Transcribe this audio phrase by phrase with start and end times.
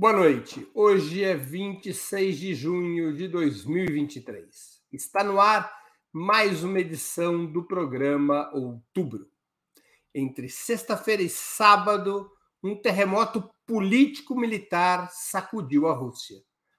[0.00, 0.64] Boa noite.
[0.76, 4.80] Hoje é 26 de junho de 2023.
[4.92, 5.76] Está no ar
[6.12, 9.28] mais uma edição do programa Outubro.
[10.14, 12.30] Entre sexta-feira e sábado,
[12.62, 16.36] um terremoto político-militar sacudiu a Rússia.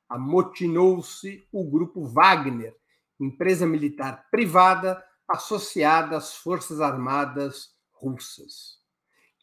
[0.07, 2.73] Amotinou-se o grupo Wagner,
[3.19, 8.79] empresa militar privada associada às Forças Armadas russas.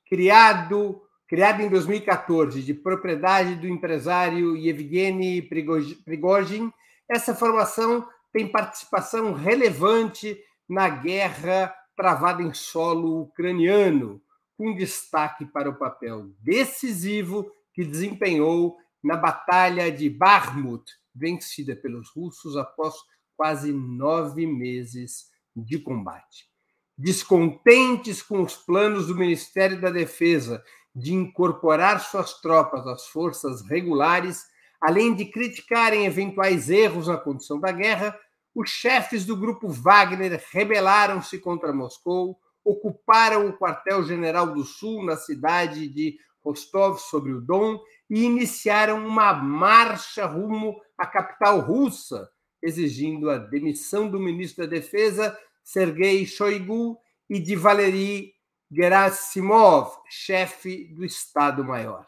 [0.09, 6.73] Criado criada em 2014, de propriedade do empresário Yevgeny Prigozhin,
[7.09, 14.21] essa formação tem participação relevante na guerra travada em solo ucraniano,
[14.57, 22.57] com destaque para o papel decisivo que desempenhou na Batalha de Bakhmut, vencida pelos russos
[22.57, 22.95] após
[23.37, 26.49] quase nove meses de combate.
[26.97, 30.63] Descontentes com os planos do Ministério da Defesa
[30.97, 34.47] de incorporar suas tropas às forças regulares,
[34.81, 38.19] além de criticarem eventuais erros na condução da guerra,
[38.55, 45.87] os chefes do grupo Wagner rebelaram-se contra Moscou, ocuparam o quartel-general do Sul na cidade
[45.87, 52.27] de Rostov sobre o Don e iniciaram uma marcha rumo à capital russa,
[52.63, 58.36] exigindo a demissão do ministro da Defesa, Sergei Shoigu, e de Valery
[58.71, 62.07] Gerasimov, chefe do Estado-Maior.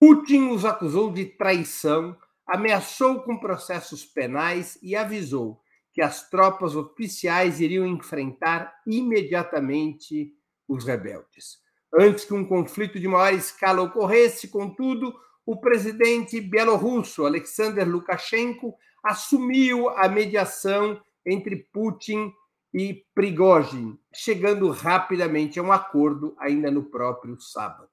[0.00, 5.60] Putin os acusou de traição, ameaçou com processos penais e avisou
[5.92, 10.34] que as tropas oficiais iriam enfrentar imediatamente
[10.68, 11.58] os rebeldes.
[11.92, 15.14] Antes que um conflito de maior escala ocorresse, contudo,
[15.46, 22.32] o presidente bielorrusso Alexander Lukashenko assumiu a mediação entre Putin
[22.78, 27.88] e Prigozhin, chegando rapidamente a um acordo ainda no próprio sábado.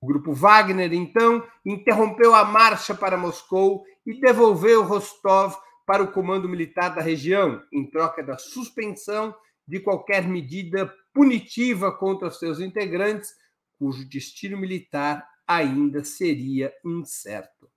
[0.00, 6.48] O grupo Wagner, então, interrompeu a marcha para Moscou e devolveu Rostov para o comando
[6.48, 9.34] militar da região, em troca da suspensão
[9.68, 13.34] de qualquer medida punitiva contra seus integrantes,
[13.78, 17.68] cujo destino militar ainda seria incerto.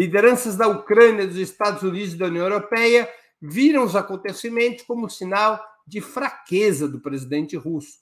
[0.00, 3.06] Lideranças da Ucrânia, dos Estados Unidos e da União Europeia
[3.42, 7.98] viram os acontecimentos como sinal de fraqueza do presidente russo,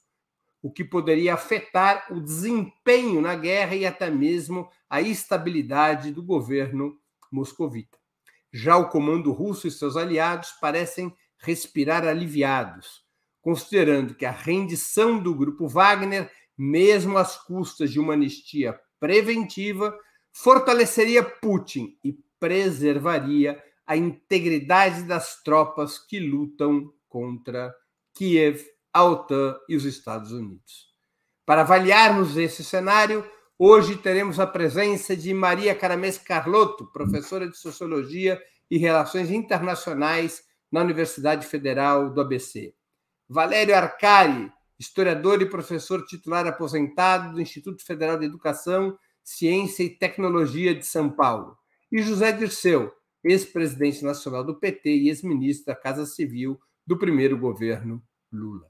[0.62, 6.98] o que poderia afetar o desempenho na guerra e até mesmo a estabilidade do governo
[7.30, 7.98] moscovita.
[8.52, 13.04] Já o comando russo e seus aliados parecem respirar aliviados,
[13.40, 19.96] considerando que a rendição do grupo Wagner, mesmo às custas de uma anistia preventiva,
[20.32, 27.74] fortaleceria Putin e preservaria a integridade das tropas que lutam contra
[28.14, 30.88] Kiev, a OTAN e os Estados Unidos.
[31.44, 33.28] Para avaliarmos esse cenário,
[33.58, 40.80] hoje teremos a presença de Maria Caramês Carlotto, professora de Sociologia e Relações Internacionais na
[40.80, 42.72] Universidade Federal do ABC.
[43.28, 50.74] Valério Arcari, historiador e professor titular aposentado do Instituto Federal de Educação, Ciência e Tecnologia
[50.74, 51.56] de São Paulo.
[51.90, 56.58] E José Dirceu, ex-presidente nacional do PT e ex-ministro da Casa Civil
[56.90, 58.02] do primeiro governo
[58.32, 58.66] Lula.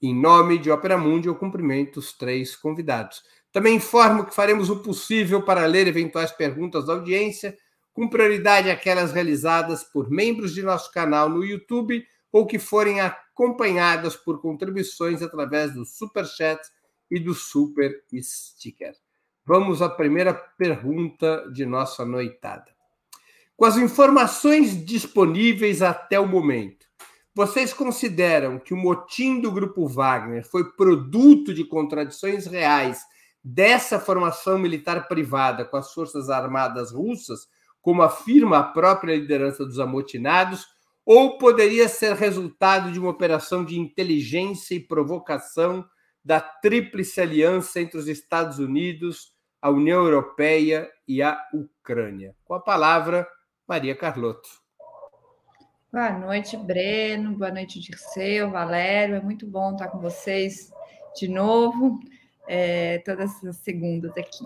[0.00, 3.20] Em nome de Ópera Mundi, eu cumprimento os três convidados.
[3.50, 7.58] Também informo que faremos o possível para ler eventuais perguntas da audiência,
[7.92, 14.14] com prioridade aquelas realizadas por membros de nosso canal no YouTube ou que forem acompanhadas
[14.14, 16.60] por contribuições através do Super Chat
[17.10, 18.94] e do Super Sticker.
[19.44, 22.72] Vamos à primeira pergunta de nossa noitada.
[23.56, 26.84] Com as informações disponíveis até o momento,
[27.34, 33.02] vocês consideram que o motim do grupo Wagner foi produto de contradições reais
[33.42, 37.48] dessa formação militar privada com as forças armadas russas,
[37.82, 40.66] como afirma a própria liderança dos amotinados,
[41.04, 45.84] ou poderia ser resultado de uma operação de inteligência e provocação
[46.24, 52.34] da tríplice aliança entre os Estados Unidos, a União Europeia e a Ucrânia?
[52.44, 53.28] Com a palavra,
[53.68, 54.63] Maria Carlotto.
[55.94, 57.36] Boa noite, Breno.
[57.36, 59.14] Boa noite, Dirceu, Valério.
[59.14, 60.72] É muito bom estar com vocês
[61.16, 62.00] de novo,
[62.48, 64.44] é, todas as segundas aqui.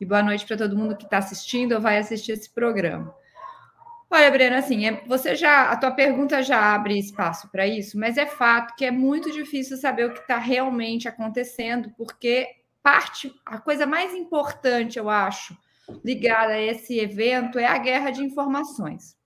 [0.00, 3.12] E boa noite para todo mundo que está assistindo ou vai assistir esse programa.
[4.08, 8.16] Olha, Breno, assim, é, você já, a tua pergunta já abre espaço para isso, mas
[8.16, 12.46] é fato que é muito difícil saber o que está realmente acontecendo, porque
[12.84, 15.58] parte, a coisa mais importante, eu acho,
[16.04, 19.16] ligada a esse evento é a guerra de informações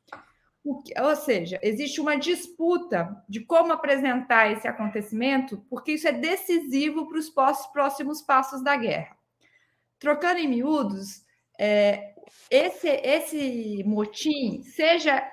[1.03, 7.19] ou seja, existe uma disputa de como apresentar esse acontecimento, porque isso é decisivo para
[7.19, 7.31] os
[7.73, 9.17] próximos passos da guerra.
[9.99, 11.25] Trocando em miúdos,
[11.59, 12.15] é,
[12.51, 15.27] esse, esse motim, seja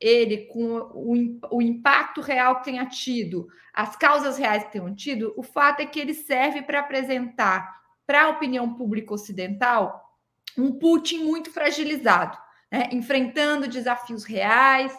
[0.00, 5.32] ele com o, o impacto real que tenha tido, as causas reais que tenham tido,
[5.36, 10.02] o fato é que ele serve para apresentar para a opinião pública ocidental
[10.58, 12.36] um Putin muito fragilizado,
[12.72, 12.88] né?
[12.90, 14.96] enfrentando desafios reais.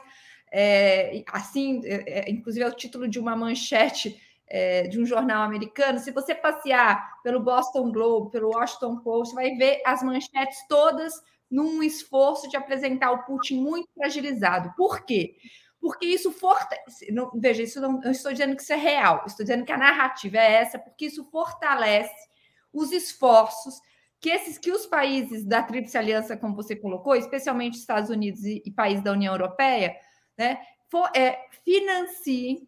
[0.52, 5.42] É, assim, é, é, inclusive é o título de uma manchete é, de um jornal
[5.42, 5.98] americano.
[5.98, 11.14] Se você passear pelo Boston Globe, pelo Washington Post, vai ver as manchetes todas
[11.50, 14.72] num esforço de apresentar o Putin muito fragilizado.
[14.78, 15.36] Por quê?
[15.82, 17.12] Porque isso fortalece.
[17.12, 19.78] Não, veja, isso não, eu estou dizendo que isso é real, estou dizendo que a
[19.78, 22.30] narrativa é essa, porque isso fortalece
[22.72, 23.82] os esforços
[24.24, 28.64] que esses que os países da Tríplice Aliança, como você colocou, especialmente Estados Unidos e,
[28.66, 29.98] e países da União Europeia,
[30.38, 32.66] né, for, é, financiem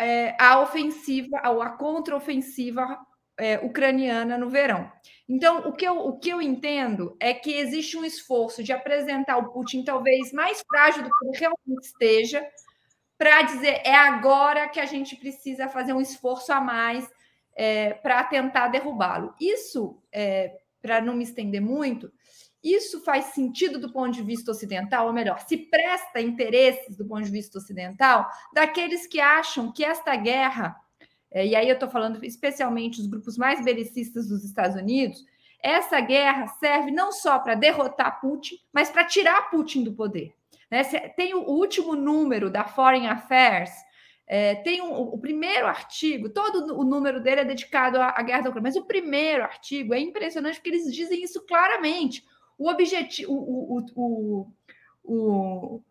[0.00, 2.98] é, a ofensiva ou a contraofensiva
[3.38, 4.90] é, ucraniana no verão.
[5.28, 9.36] Então, o que, eu, o que eu entendo é que existe um esforço de apresentar
[9.36, 12.42] o Putin talvez mais frágil do que ele realmente esteja,
[13.18, 17.06] para dizer é agora que a gente precisa fazer um esforço a mais
[17.56, 19.34] é, para tentar derrubá-lo.
[19.40, 22.12] Isso, é, para não me estender muito,
[22.62, 27.22] isso faz sentido do ponto de vista ocidental, ou melhor, se presta interesses do ponto
[27.22, 30.74] de vista ocidental daqueles que acham que esta guerra
[31.34, 35.24] é, e aí eu estou falando especialmente os grupos mais belicistas dos Estados Unidos,
[35.60, 40.32] essa guerra serve não só para derrotar Putin, mas para tirar Putin do poder.
[40.70, 40.84] Né?
[41.16, 43.72] Tem o último número da Foreign Affairs,
[44.26, 48.42] é, tem um, o primeiro artigo, todo o número dele é dedicado à, à guerra
[48.42, 52.24] da Ucrânia, mas o primeiro artigo é impressionante porque eles dizem isso claramente.
[52.56, 54.52] O objetivo, o, o, o,
[55.04, 55.82] o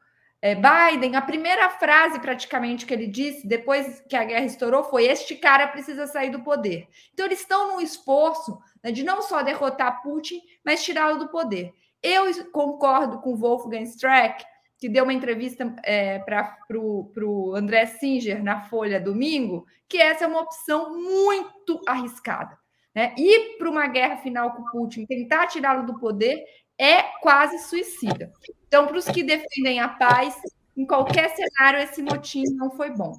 [0.42, 5.06] é, Biden, a primeira frase praticamente que ele disse depois que a guerra estourou foi:
[5.06, 6.88] Este cara precisa sair do poder.
[7.14, 11.74] Então, eles estão num esforço né, de não só derrotar Putin, mas tirá-lo do poder.
[12.02, 14.44] Eu concordo com Wolfgang Streck,
[14.84, 20.28] que deu uma entrevista é, para o André Singer na Folha domingo, que essa é
[20.28, 22.60] uma opção muito arriscada.
[22.94, 23.16] Né?
[23.18, 26.44] Ir para uma guerra final com Putin, tentar tirá-lo do poder,
[26.78, 28.30] é quase suicida.
[28.68, 30.36] Então, para os que defendem a paz,
[30.76, 33.14] em qualquer cenário, esse motim não foi bom.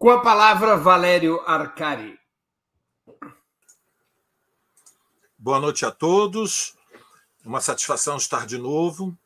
[0.00, 2.18] Com a palavra, Valério Arcari.
[5.38, 6.76] Boa noite a todos.
[7.44, 9.16] Uma satisfação estar de novo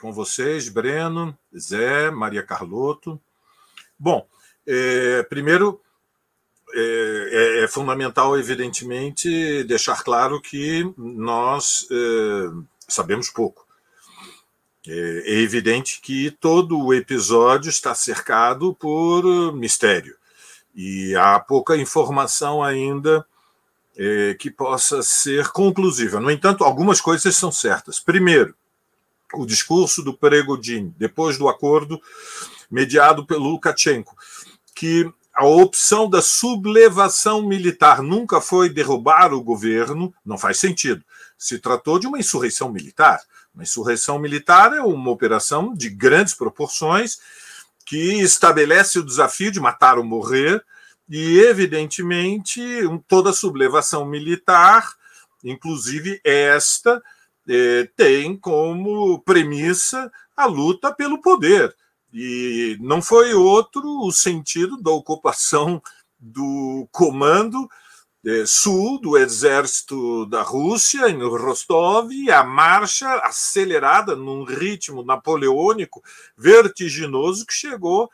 [0.00, 3.20] com vocês, Breno, Zé, Maria Carlotto.
[3.98, 4.26] Bom,
[4.66, 5.80] é, primeiro
[6.74, 11.96] é, é, é, fundamental, evidentemente, deixar claro que nós é,
[12.88, 13.66] sabemos pouco.
[14.86, 20.16] É, é evidente que todo o episódio está cercado por mistério
[20.74, 23.26] e há pouca informação ainda
[23.96, 26.20] é, que possa ser conclusiva.
[26.20, 27.98] No entanto, algumas coisas são certas.
[27.98, 28.54] Primeiro,
[29.34, 32.00] o discurso do Peregodin, depois do acordo
[32.70, 34.16] mediado pelo Lukashenko,
[34.74, 41.04] que a opção da sublevação militar nunca foi derrubar o governo, não faz sentido.
[41.36, 43.20] Se tratou de uma insurreição militar.
[43.54, 47.18] Uma insurreição militar é uma operação de grandes proporções
[47.84, 50.64] que estabelece o desafio de matar ou morrer,
[51.08, 52.60] e, evidentemente,
[53.06, 54.92] toda sublevação militar,
[55.44, 57.00] inclusive esta,
[57.48, 61.74] eh, tem como premissa a luta pelo poder
[62.12, 65.82] e não foi outro o sentido da ocupação
[66.18, 67.68] do comando
[68.24, 76.02] eh, sul do exército da Rússia, em Rostov, e a marcha acelerada num ritmo napoleônico
[76.36, 78.10] vertiginoso que chegou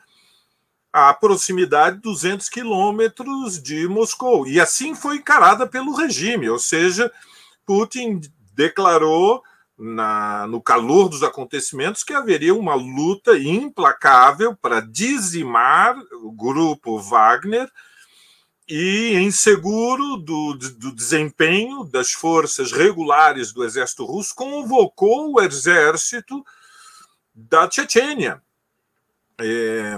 [0.91, 4.45] à proximidade de 200 quilômetros de Moscou.
[4.45, 7.11] E assim foi encarada pelo regime, ou seja,
[7.65, 8.19] Putin
[8.53, 9.43] declarou
[9.77, 17.69] na, no calor dos acontecimentos que haveria uma luta implacável para dizimar o grupo Wagner
[18.67, 26.43] e, inseguro do, do desempenho das forças regulares do exército russo, convocou o exército
[27.33, 28.41] da Chechênia.
[29.39, 29.97] É,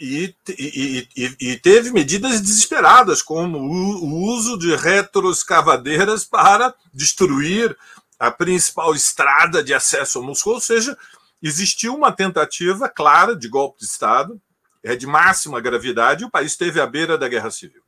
[0.00, 1.08] e, e,
[1.40, 7.76] e, teve medidas desesperadas, como o, o uso de retroescavadeiras para destruir
[8.18, 10.96] a principal estrada de acesso a Moscou, ou seja,
[11.42, 14.40] existiu uma tentativa clara de golpe de Estado,
[14.82, 17.82] é de máxima gravidade, e o país esteve à beira da guerra civil.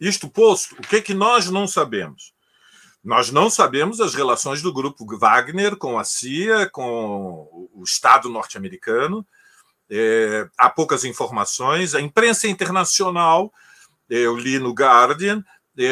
[0.00, 2.32] Isto posto, o que é que nós não sabemos?
[3.02, 9.26] Nós não sabemos as relações do grupo Wagner com a CIA, com o Estado norte-americano.
[9.90, 11.94] É, há poucas informações.
[11.94, 13.52] A imprensa internacional,
[14.08, 15.44] eu li no Guardian,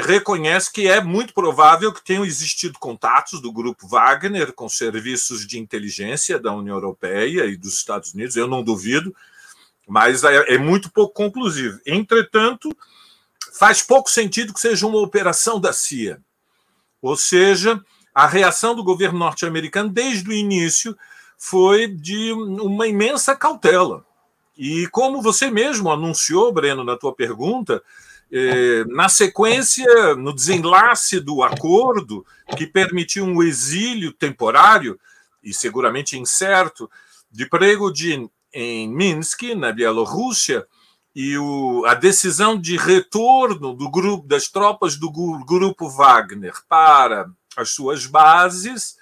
[0.05, 5.59] reconhece que é muito provável que tenham existido contatos do grupo Wagner com serviços de
[5.59, 9.15] inteligência da União Europeia e dos Estados Unidos, eu não duvido,
[9.87, 11.81] mas é, é muito pouco conclusivo.
[11.87, 12.77] Entretanto,
[13.59, 16.21] faz pouco sentido que seja uma operação da CIA.
[17.01, 17.83] Ou seja,
[18.15, 20.97] a reação do governo norte-americano desde o início
[21.39, 24.05] foi de uma imensa cautela.
[24.57, 27.81] E como você mesmo anunciou, Breno, na tua pergunta,
[28.31, 32.27] eh, na sequência, no desenlace do acordo
[32.57, 34.99] que permitiu um exílio temporário
[35.43, 36.91] e seguramente incerto
[37.31, 40.67] de Prigogine em Minsk, na Bielorrússia,
[41.15, 47.71] e o, a decisão de retorno do grupo das tropas do grupo Wagner para as
[47.71, 48.97] suas bases,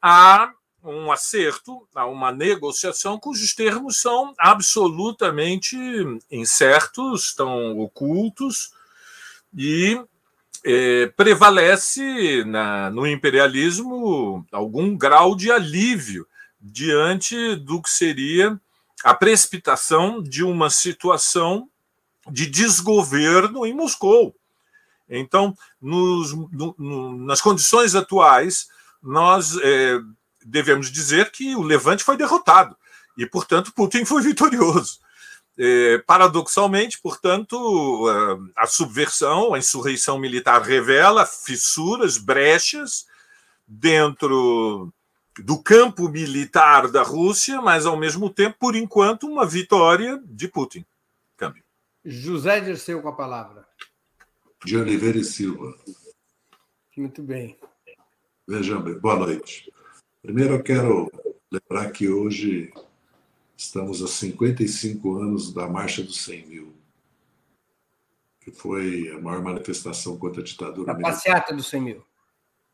[0.00, 0.52] há
[0.90, 5.76] um acerto, há uma negociação cujos termos são absolutamente
[6.30, 8.70] incertos, estão ocultos,
[9.56, 10.00] e
[10.64, 16.26] é, prevalece na, no imperialismo algum grau de alívio
[16.60, 18.60] diante do que seria
[19.04, 21.68] a precipitação de uma situação
[22.28, 24.34] de desgoverno em Moscou.
[25.08, 28.66] Então, nos, no, no, nas condições atuais,
[29.00, 30.00] nós é,
[30.46, 32.76] devemos dizer que o Levante foi derrotado
[33.16, 35.00] e, portanto, Putin foi vitorioso.
[35.58, 38.06] É, paradoxalmente, portanto,
[38.54, 43.06] a subversão, a insurreição militar revela fissuras, brechas
[43.66, 44.92] dentro
[45.38, 50.84] do campo militar da Rússia, mas ao mesmo tempo, por enquanto, uma vitória de Putin.
[51.36, 51.64] Câmbio.
[52.04, 53.66] José Dirceu com a palavra.
[54.64, 55.74] De Oliveira e Silva.
[56.96, 57.58] Muito bem.
[58.46, 59.70] Vejam bem, boa noite.
[60.26, 61.08] Primeiro eu quero
[61.52, 62.74] lembrar que hoje
[63.56, 66.74] estamos a 55 anos da Marcha dos 100 mil,
[68.40, 70.90] que foi a maior manifestação contra a ditadura.
[70.90, 72.04] A passeata dos 100 mil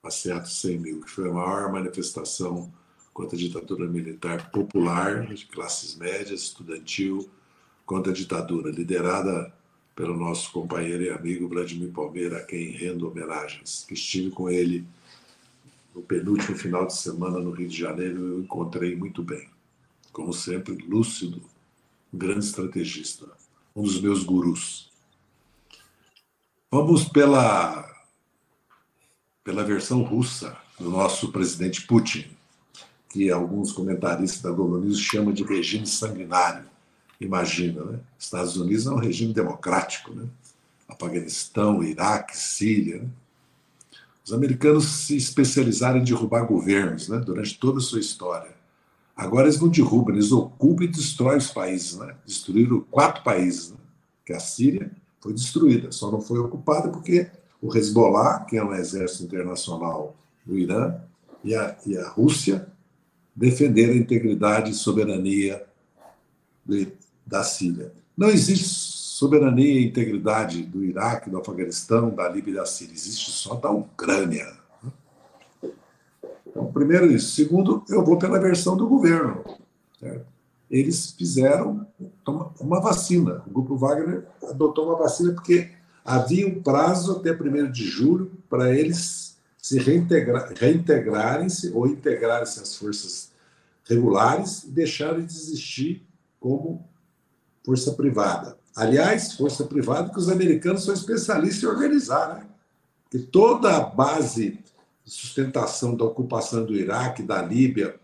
[0.00, 2.72] passeato 100 mil, que foi a maior manifestação
[3.12, 7.30] contra a ditadura militar popular, de classes médias, estudantil,
[7.86, 9.54] contra a ditadura, liderada
[9.94, 13.84] pelo nosso companheiro e amigo Vladimir Palmeira, a quem rendo homenagens.
[13.86, 14.84] Que estive com ele
[15.94, 19.48] no penúltimo final de semana no Rio de Janeiro eu encontrei muito bem.
[20.12, 21.42] Como sempre, lúcido,
[22.12, 23.26] um grande estrategista,
[23.74, 24.90] um dos meus gurus.
[26.70, 27.90] Vamos pela
[29.44, 32.26] pela versão russa do nosso presidente Putin,
[33.08, 36.64] que alguns comentaristas da Globo News chamam de regime sanguinário.
[37.20, 38.00] Imagina, né?
[38.18, 40.26] Estados Unidos é um regime democrático, né?
[40.88, 43.02] Afeganistão, Iraque, Síria.
[43.02, 43.08] Né?
[44.24, 47.18] Os americanos se especializaram em derrubar governos né?
[47.18, 48.50] durante toda a sua história.
[49.16, 51.96] Agora eles não derrubam, eles ocupam e destroem os países.
[51.96, 52.14] Né?
[52.24, 53.76] Destruíram quatro países, né?
[54.24, 58.74] que a Síria foi destruída, só não foi ocupada porque o Hezbollah, que é um
[58.74, 60.96] exército internacional do Irã,
[61.44, 62.68] e a, e a Rússia
[63.34, 65.64] defenderam a integridade e soberania
[66.64, 66.92] de,
[67.26, 67.92] da Síria.
[68.16, 68.64] Não existe
[69.22, 72.92] soberania e integridade do Iraque, do Afeganistão, da Líbia e da Síria.
[72.92, 74.52] Existe só da Ucrânia.
[76.44, 77.36] Então, primeiro isso.
[77.36, 79.44] Segundo, eu vou pela versão do governo.
[80.00, 80.26] Certo?
[80.68, 81.86] Eles fizeram
[82.58, 83.44] uma vacina.
[83.46, 85.70] O Grupo Wagner adotou uma vacina porque
[86.04, 92.74] havia um prazo até 1 de julho para eles se reintegra reintegrarem-se ou integrarem-se às
[92.74, 93.30] forças
[93.84, 96.04] regulares e deixarem de existir
[96.40, 96.84] como
[97.64, 98.60] força privada.
[98.76, 102.46] Aliás, força privada que os americanos são especialistas em organizar, né?
[103.04, 104.58] Porque toda a base
[105.04, 107.96] de sustentação da ocupação do Iraque, da Líbia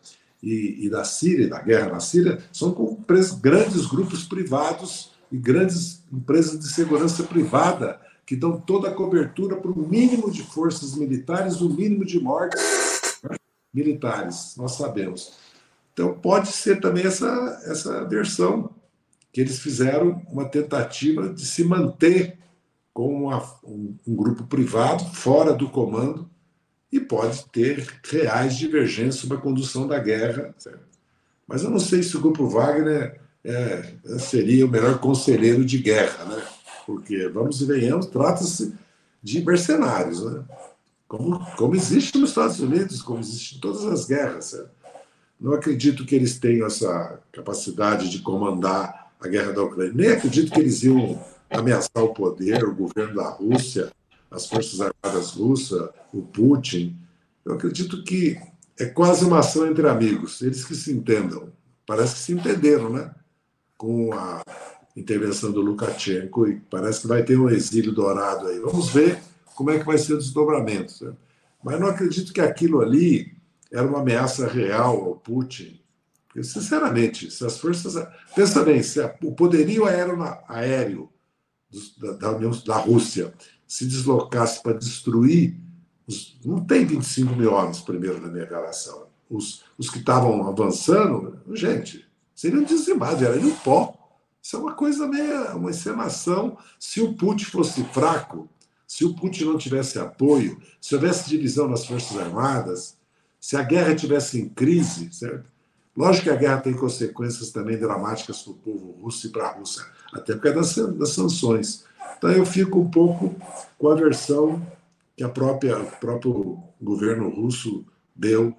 [0.42, 3.02] e, e da Síria, da guerra na Síria, são com
[3.40, 9.70] grandes grupos privados e grandes empresas de segurança privada que dão toda a cobertura para
[9.70, 12.60] o mínimo de forças militares, o mínimo de mortes
[13.72, 15.32] militares, nós sabemos.
[15.92, 17.26] Então, pode ser também essa,
[17.64, 18.70] essa versão,
[19.32, 22.38] que eles fizeram uma tentativa de se manter
[22.92, 26.28] como uma, um, um grupo privado, fora do comando,
[26.90, 30.54] e pode ter reais divergências sobre a condução da guerra.
[30.58, 30.80] Certo?
[31.46, 36.24] Mas eu não sei se o grupo Wagner é, seria o melhor conselheiro de guerra,
[36.24, 36.42] né?
[36.86, 38.74] Porque, vamos e venhamos, trata-se
[39.22, 40.42] de mercenários, né?
[41.06, 44.52] Como, como existe nos Estados Unidos, como existe em todas as guerras.
[44.52, 44.64] Né?
[45.40, 49.92] Não acredito que eles tenham essa capacidade de comandar a guerra da Ucrânia.
[49.94, 53.90] Nem acredito que eles iam ameaçar o poder, o governo da Rússia,
[54.30, 56.96] as forças armadas russas, o Putin.
[57.44, 58.38] Eu acredito que
[58.78, 61.52] é quase uma ação entre amigos, eles que se entendam.
[61.86, 63.10] Parece que se entenderam, né?
[63.78, 64.42] com a
[64.96, 68.58] intervenção do Lukashenko e parece que vai ter um exílio dourado aí.
[68.58, 69.20] Vamos ver
[69.54, 71.16] como é que vai ser o desdobramento.
[71.62, 73.32] Mas não acredito que aquilo ali
[73.72, 75.77] era uma ameaça real ao Putin.
[76.38, 77.94] Porque, sinceramente, se as forças.
[78.34, 81.10] Pensa bem, se o poderio aéreo
[81.98, 83.34] da, da, União, da Rússia
[83.66, 85.56] se deslocasse para destruir.
[86.06, 89.08] Os, não tem 25 mil homens, primeiro, na minha relação.
[89.28, 93.94] Os, os que estavam avançando, gente, seriam dizimados, era um pó.
[94.40, 96.56] Isso é uma coisa meio, uma encenação.
[96.78, 98.48] Se o Putin fosse fraco,
[98.86, 102.96] se o Putin não tivesse apoio, se houvesse divisão nas Forças Armadas,
[103.38, 105.57] se a guerra tivesse em crise, certo?
[105.98, 109.52] Lógico que a guerra tem consequências também dramáticas para o povo russo e para a
[109.54, 111.84] Rússia, até por causa das, das sanções.
[112.16, 113.34] Então eu fico um pouco
[113.76, 114.64] com a versão
[115.16, 118.56] que a própria, o próprio governo russo deu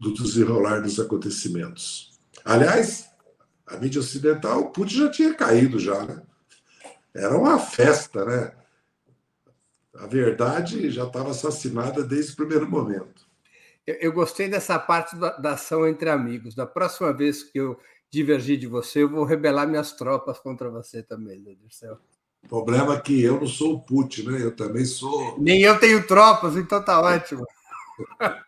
[0.00, 2.18] do desenrolar dos acontecimentos.
[2.42, 3.10] Aliás,
[3.66, 6.22] a mídia ocidental, Putin já tinha caído já, né?
[7.12, 8.52] Era uma festa, né?
[9.94, 13.28] A verdade já estava assassinada desde o primeiro momento.
[13.90, 16.54] Eu, eu gostei dessa parte da, da, ação entre amigos.
[16.54, 17.78] Da próxima vez que eu
[18.10, 21.98] divergir de você, eu vou rebelar minhas tropas contra você também, Zé Dirceu.
[22.44, 24.42] O problema é que eu não sou o Putin, né?
[24.42, 25.38] Eu também sou.
[25.38, 27.44] Nem eu tenho tropas, então tá ótimo.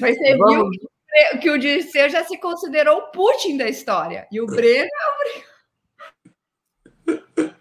[0.00, 0.76] Mas você Vamos...
[0.76, 4.26] viu que o Dirceu já se considerou o Putin da história.
[4.32, 5.06] E o Breno é
[7.10, 7.52] o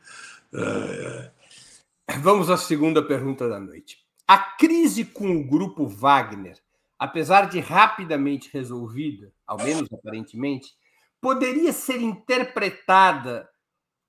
[2.21, 4.00] Vamos à segunda pergunta da noite.
[4.31, 6.57] A crise com o grupo Wagner,
[6.97, 10.71] apesar de rapidamente resolvida, ao menos aparentemente,
[11.19, 13.49] poderia ser interpretada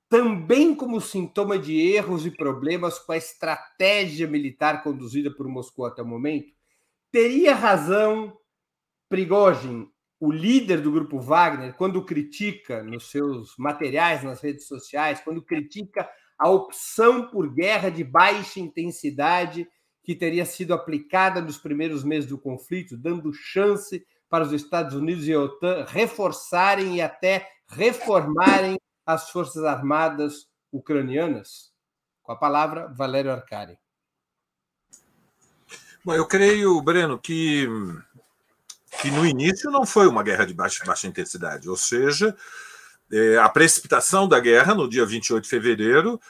[0.09, 6.03] também como sintoma de erros e problemas com a estratégia militar conduzida por Moscou até
[6.03, 6.53] o momento?
[7.11, 8.39] Teria razão
[9.09, 9.89] Prigozhin,
[10.21, 16.09] o líder do grupo Wagner, quando critica nos seus materiais nas redes sociais, quando critica
[16.39, 19.67] a opção por guerra de baixa intensidade
[20.03, 25.27] que teria sido aplicada nos primeiros meses do conflito, dando chance para os Estados Unidos
[25.29, 31.73] e a OTAN reforçarem e até reformarem as forças armadas ucranianas?
[32.23, 33.79] Com a palavra, Valério Arcari.
[36.05, 37.69] Bom, eu creio, Breno, que
[39.01, 42.37] que no início não foi uma guerra de baixa, baixa intensidade, ou seja,
[43.11, 46.21] é, a precipitação da guerra no dia 28 de fevereiro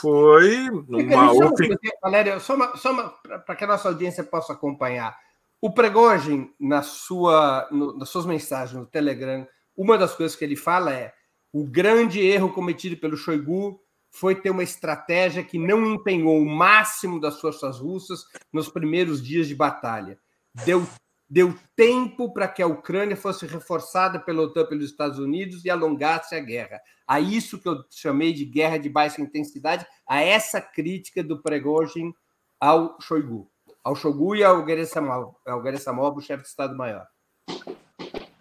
[0.00, 1.66] foi numa outra.
[2.02, 5.16] Valéria, só, só para que a nossa audiência possa acompanhar.
[5.60, 10.56] O Pregogin, na sua, no, nas suas mensagens no Telegram, uma das coisas que ele
[10.56, 11.12] fala é
[11.52, 13.80] o grande erro cometido pelo Shoigu
[14.10, 19.46] foi ter uma estratégia que não empenhou o máximo das forças russas nos primeiros dias
[19.48, 20.18] de batalha.
[20.64, 20.86] Deu
[21.28, 26.34] deu tempo para que a Ucrânia fosse reforçada pela OTAN pelos Estados Unidos e alongasse
[26.34, 26.80] a guerra.
[27.06, 32.14] A isso que eu chamei de guerra de baixa intensidade, a essa crítica do Pregozhin
[32.60, 33.50] ao Shoigu,
[33.82, 37.06] ao Shoigu e ao Geresamov, ao Geresamov o chefe de Estado-Maior.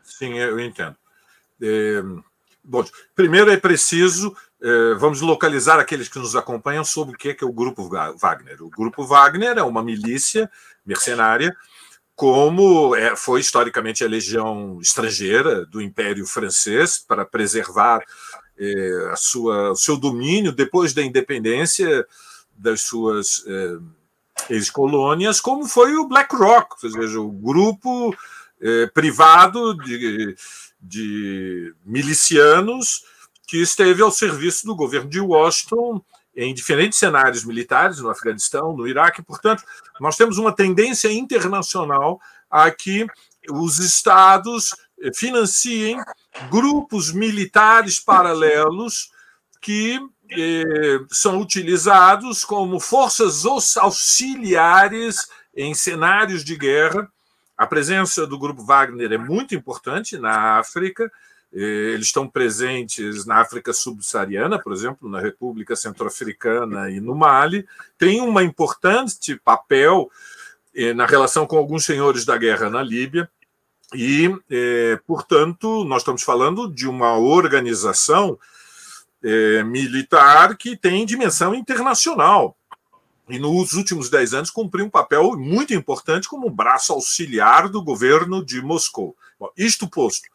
[0.03, 0.95] Sim, eu entendo.
[1.61, 2.01] É,
[2.63, 7.33] bom, primeiro é preciso, é, vamos localizar aqueles que nos acompanham sobre o que é,
[7.33, 8.63] que é o Grupo Wagner.
[8.63, 10.49] O Grupo Wagner é uma milícia
[10.85, 11.55] mercenária
[12.15, 18.01] como é, foi historicamente a legião estrangeira do Império Francês para preservar
[18.57, 22.07] é, a sua, o seu domínio depois da independência
[22.55, 28.15] das suas é, ex-colônias, como foi o Black Rock, ou seja, o grupo
[28.61, 30.35] é, privado de,
[30.81, 33.03] de milicianos
[33.45, 36.01] que esteve ao serviço do governo de Washington
[36.35, 39.23] em diferentes cenários militares, no Afeganistão, no Iraque.
[39.23, 39.63] Portanto,
[39.99, 42.19] nós temos uma tendência internacional
[42.49, 43.07] a que
[43.49, 44.75] os estados
[45.13, 45.97] financiem
[46.49, 49.11] grupos militares paralelos
[49.61, 49.99] que
[50.31, 53.45] eh, são utilizados como forças
[53.77, 57.09] auxiliares em cenários de guerra.
[57.57, 61.11] A presença do grupo Wagner é muito importante na África
[61.57, 67.65] eles estão presentes na África subsaariana, por exemplo, na República Centro-Africana e no Mali,
[67.97, 70.11] tem um importante papel
[70.75, 73.29] eh, na relação com alguns senhores da guerra na Líbia,
[73.93, 78.37] e, eh, portanto, nós estamos falando de uma organização
[79.65, 82.55] militar que tem dimensão internacional.
[83.27, 88.45] E nos últimos dez anos cumpriu um papel muito importante como braço auxiliar do governo
[88.45, 89.15] de Moscou.
[89.39, 90.29] Bom, isto posto,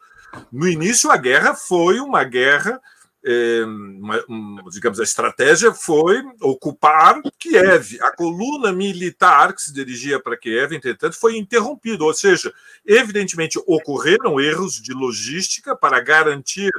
[0.53, 2.81] no início, a guerra foi uma guerra,
[3.25, 7.99] é, uma, uma, digamos, a estratégia foi ocupar Kiev.
[8.03, 12.05] A coluna militar que se dirigia para Kiev, entretanto, foi interrompida.
[12.05, 12.53] Ou seja,
[12.87, 16.73] evidentemente ocorreram erros de logística para garantir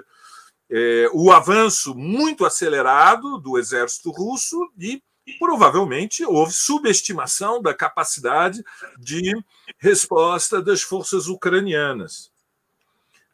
[0.70, 5.02] é, o avanço muito acelerado do exército russo e
[5.38, 8.64] provavelmente houve subestimação da capacidade
[8.98, 9.22] de
[9.78, 12.31] resposta das forças ucranianas.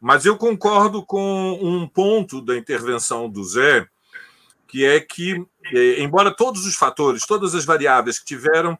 [0.00, 3.86] Mas eu concordo com um ponto da intervenção do Zé,
[4.66, 8.78] que é que, é, embora todos os fatores, todas as variáveis que tiveram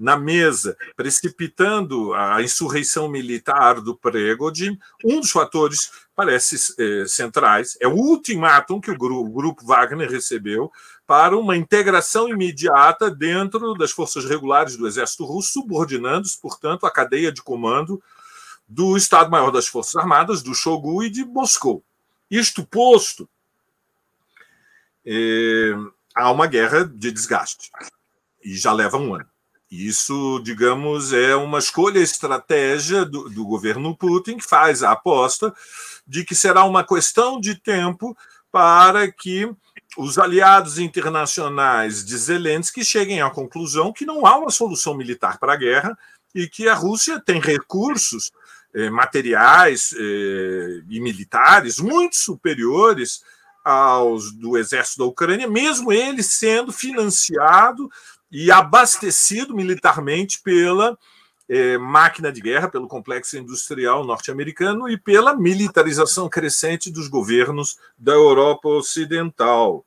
[0.00, 7.86] na mesa, precipitando a insurreição militar do Pregodin, um dos fatores parece é, centrais é
[7.86, 10.72] o ultimátum que o grupo, o grupo Wagner recebeu
[11.06, 17.30] para uma integração imediata dentro das forças regulares do exército russo, subordinando-se, portanto, à cadeia
[17.30, 18.02] de comando
[18.70, 21.82] do Estado-Maior das Forças Armadas, do Shogu e de Moscou.
[22.30, 23.28] Isto posto,
[25.04, 25.72] é,
[26.14, 27.68] há uma guerra de desgaste,
[28.44, 29.26] e já leva um ano.
[29.68, 35.52] Isso, digamos, é uma escolha estratégia do, do, governo Putin, que faz a aposta
[36.06, 38.16] de que será uma questão de tempo
[38.52, 39.50] para que
[39.96, 45.54] os aliados internacionais de Zelensky cheguem à conclusão que não há uma solução militar para
[45.54, 45.98] a guerra
[46.32, 48.30] e que a Rússia tem recursos
[48.90, 53.22] materiais eh, e militares muito superiores
[53.64, 57.90] aos do exército da Ucrânia, mesmo ele sendo financiado
[58.30, 60.96] e abastecido militarmente pela
[61.48, 68.12] eh, máquina de guerra, pelo complexo industrial norte-americano e pela militarização crescente dos governos da
[68.12, 69.84] Europa Ocidental.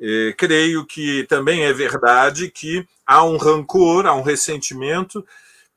[0.00, 5.24] Eh, creio que também é verdade que há um rancor, há um ressentimento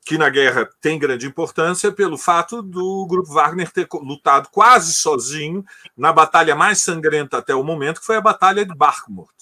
[0.06, 5.64] que na guerra tem grande importância pelo fato do grupo Wagner ter lutado quase sozinho
[5.96, 9.36] na batalha mais sangrenta até o momento, que foi a batalha de Bakhmut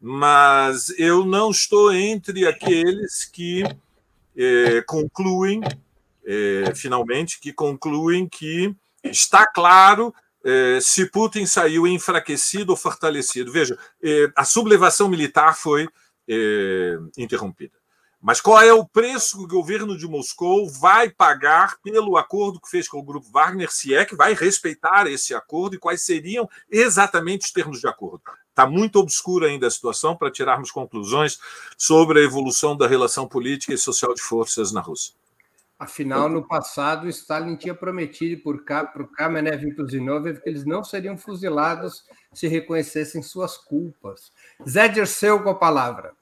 [0.00, 3.62] mas eu não estou entre aqueles que
[4.34, 5.60] é, concluem,
[6.24, 13.52] é, finalmente, que concluem que está claro é, se Putin saiu enfraquecido ou fortalecido.
[13.52, 13.78] Veja,
[14.34, 15.86] a sublevação militar foi
[17.18, 17.79] interrompida.
[18.22, 22.68] Mas qual é o preço que o governo de Moscou vai pagar pelo acordo que
[22.68, 26.48] fez com o grupo Wagner, se é que vai respeitar esse acordo e quais seriam
[26.70, 28.22] exatamente os termos de acordo?
[28.50, 31.38] Está muito obscura ainda a situação para tirarmos conclusões
[31.78, 35.14] sobre a evolução da relação política e social de forças na Rússia.
[35.78, 41.16] Afinal, no passado, Stalin tinha prometido para o Kamenev e Zinoviev que eles não seriam
[41.16, 42.04] fuzilados
[42.34, 44.30] se reconhecessem suas culpas.
[44.68, 46.12] Zé Dirceu com a palavra.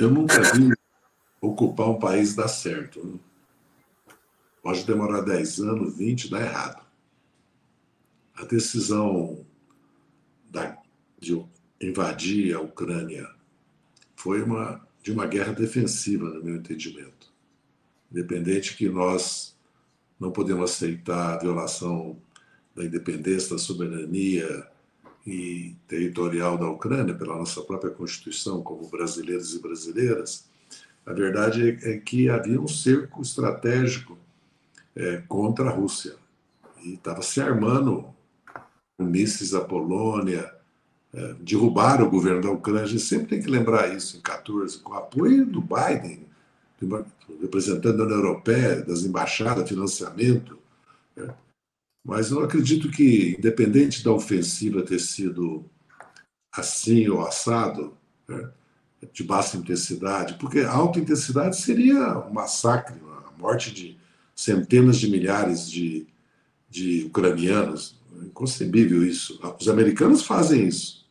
[0.00, 0.72] Eu nunca vi
[1.40, 3.04] ocupar um país dar certo.
[3.06, 3.18] Né?
[4.62, 6.90] Pode demorar 10 anos, 20, dá errado
[8.40, 9.44] a decisão
[10.50, 10.78] da,
[11.18, 11.44] de
[11.80, 13.28] invadir a Ucrânia
[14.16, 17.32] foi uma, de uma guerra defensiva, no meu entendimento.
[18.10, 19.56] Independente que nós
[20.18, 22.20] não podemos aceitar a violação
[22.74, 24.69] da independência, da soberania
[25.26, 30.48] e territorial da Ucrânia pela nossa própria Constituição, como brasileiros e brasileiras,
[31.04, 34.18] a verdade é que havia um cerco estratégico
[34.94, 36.14] é, contra a Rússia.
[36.84, 38.06] E estava se armando
[38.98, 40.52] mísseis à Polônia,
[41.12, 42.82] é, derrubaram o governo da Ucrânia.
[42.82, 46.26] A gente sempre tem que lembrar isso em 14, com o apoio do Biden,
[47.40, 50.58] representante da União Europeia, das embaixadas, financiamento.
[51.16, 51.28] Né?
[52.04, 55.64] Mas eu acredito que, independente da ofensiva ter sido
[56.52, 57.96] assim ou assado,
[58.28, 58.50] né?
[59.12, 63.98] de baixa intensidade, porque alta intensidade seria um massacre, a morte de
[64.34, 66.06] centenas de milhares de,
[66.68, 69.40] de ucranianos, inconcebível isso.
[69.58, 71.06] Os americanos fazem isso.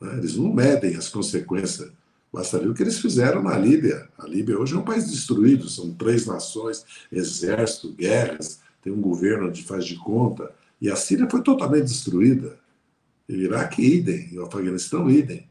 [0.00, 0.18] Né?
[0.18, 1.90] Eles não medem as consequências.
[2.32, 4.08] Basta ver o que eles fizeram na Líbia.
[4.18, 9.50] A Líbia hoje é um país destruído, são três nações, exército, guerras, tem um governo
[9.50, 10.52] que faz de conta.
[10.80, 12.58] E a Síria foi totalmente destruída.
[13.28, 14.28] E o Iraque, idem.
[14.32, 15.48] E o Afeganistão, idem.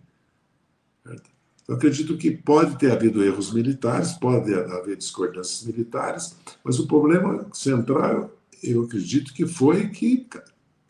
[1.68, 7.46] Eu acredito que pode ter havido erros militares, pode haver discordâncias militares, mas o problema
[7.52, 8.32] central,
[8.64, 10.26] eu acredito que foi que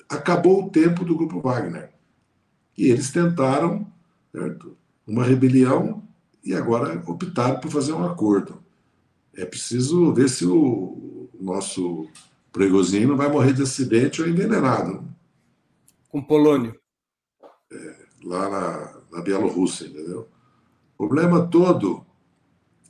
[0.08, 1.90] acabou o tempo do Grupo Wagner.
[2.78, 3.92] E eles tentaram
[4.32, 4.78] certo?
[5.06, 6.04] uma rebelião
[6.44, 8.62] e agora optaram por fazer um acordo.
[9.34, 12.08] É preciso ver se o nosso
[12.52, 15.04] pregozinho não vai morrer de acidente ou envenenado.
[16.10, 16.76] Com polônio.
[17.72, 20.28] É, lá na, na Bielorrússia, entendeu?
[20.98, 22.06] O problema todo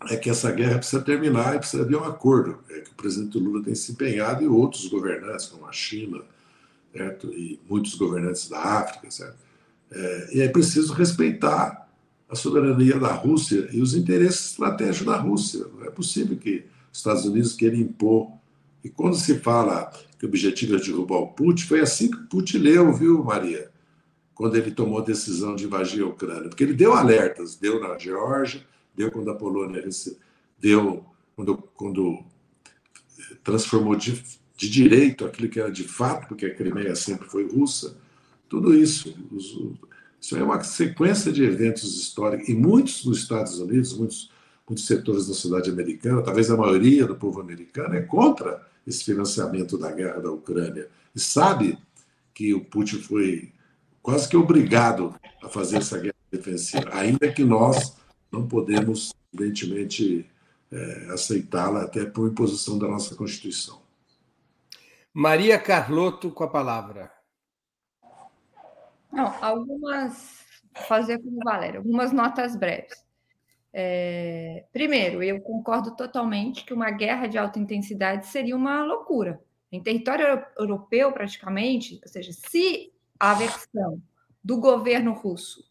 [0.10, 2.60] é que essa guerra precisa terminar e precisa haver um acordo.
[2.70, 6.22] É que o presidente Lula tem se empenhado e outros governantes, como a China,
[6.94, 7.28] certo?
[7.34, 9.10] e muitos governantes da África.
[9.10, 9.38] Certo?
[9.92, 11.88] É, e é preciso respeitar
[12.30, 15.66] a soberania da Rússia e os interesses estratégicos da Rússia.
[15.74, 18.37] Não é possível que os Estados Unidos queiram impor
[18.88, 22.28] E quando se fala que o objetivo é derrubar o Putin, foi assim que o
[22.28, 23.70] Putin leu, viu, Maria?
[24.34, 26.48] Quando ele tomou a decisão de invadir a Ucrânia.
[26.48, 29.84] Porque ele deu alertas, deu na Geórgia, deu quando a Polônia
[30.58, 32.24] deu quando, quando
[33.44, 34.24] transformou de,
[34.56, 37.98] de direito aquilo que era de fato, porque a Crimeia sempre foi russa.
[38.48, 39.14] Tudo isso.
[40.22, 44.32] Isso é uma sequência de eventos históricos, e muitos nos Estados Unidos, muitos,
[44.66, 49.78] muitos setores da sociedade americana, talvez a maioria do povo americano, é contra esse financiamento
[49.78, 50.90] da guerra da Ucrânia.
[51.14, 51.78] E sabe
[52.34, 53.52] que o Putin foi
[54.02, 57.98] quase que obrigado a fazer essa guerra defensiva, ainda que nós
[58.32, 60.30] não podemos, evidentemente,
[60.72, 63.82] é, aceitá-la até por imposição da nossa Constituição.
[65.14, 67.12] Maria Carlotto com a palavra.
[69.12, 70.46] Não, algumas,
[70.88, 73.07] fazer como Valéria, algumas notas breves.
[73.74, 79.42] É, primeiro, eu concordo totalmente que uma guerra de alta intensidade seria uma loucura.
[79.72, 84.02] Em território europeu, praticamente, ou seja, se a versão
[84.44, 85.64] do governo russo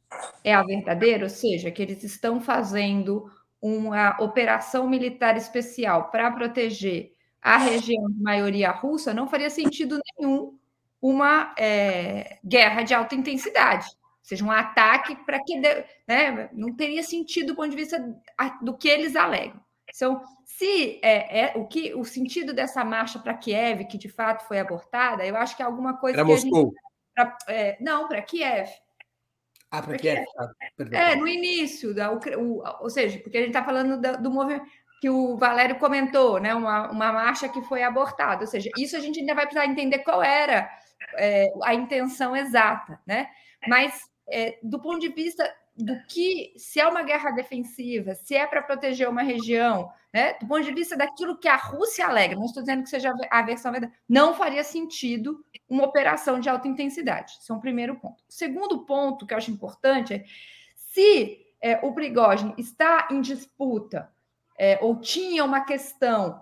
[0.44, 3.30] é a verdadeira, ou seja, que eles estão fazendo
[3.60, 10.58] uma operação militar especial para proteger a região de maioria russa, não faria sentido nenhum
[11.00, 13.86] uma é, guerra de alta intensidade,
[14.28, 17.98] seja, um ataque para que né, não teria sentido do ponto de vista
[18.62, 19.60] do que eles alegam.
[19.94, 24.46] Então, se é, é o que o sentido dessa marcha para Kiev, que de fato
[24.46, 26.64] foi abortada, eu acho que é alguma coisa que Moscou.
[26.64, 26.74] Gente,
[27.14, 28.68] pra, é, não, para Kiev.
[29.70, 30.24] Ah, para Kiev.
[30.38, 30.50] Ah,
[30.92, 34.66] é, no início, da, o, ou seja, porque a gente está falando do, do movimento
[35.00, 36.54] que o Valério comentou, né?
[36.54, 38.40] Uma, uma marcha que foi abortada.
[38.42, 40.68] Ou seja, isso a gente ainda vai precisar entender qual era
[41.14, 43.28] é, a intenção exata, né?
[43.68, 48.46] Mas é, do ponto de vista do que se é uma guerra defensiva, se é
[48.46, 50.32] para proteger uma região, né?
[50.40, 53.42] Do ponto de vista daquilo que a Rússia alega, não estou dizendo que seja a
[53.42, 57.36] versão verdade, não faria sentido uma operação de alta intensidade.
[57.38, 58.22] Esse é um primeiro ponto.
[58.26, 60.24] O segundo ponto que eu acho importante é
[60.74, 64.10] se é, o Prigozhin está em disputa
[64.58, 66.40] é, ou tinha uma questão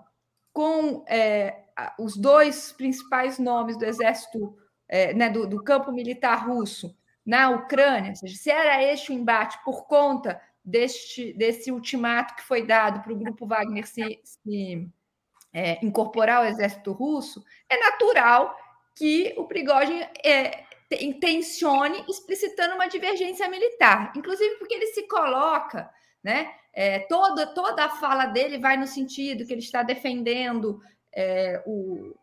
[0.53, 1.65] com é,
[1.99, 8.11] os dois principais nomes do exército, é, né, do, do, campo militar russo na Ucrânia,
[8.11, 13.01] ou seja, se era este o embate por conta deste, desse ultimato que foi dado
[13.01, 14.87] para o grupo Wagner se, se
[15.53, 18.55] é, incorporar ao exército russo, é natural
[18.95, 20.63] que o Prigozhin é,
[21.01, 25.89] intencione explicitando uma divergência militar, inclusive porque ele se coloca,
[26.23, 26.53] né?
[26.73, 30.81] É, toda, toda a fala dele vai no sentido que ele está defendendo
[31.13, 32.13] é, o,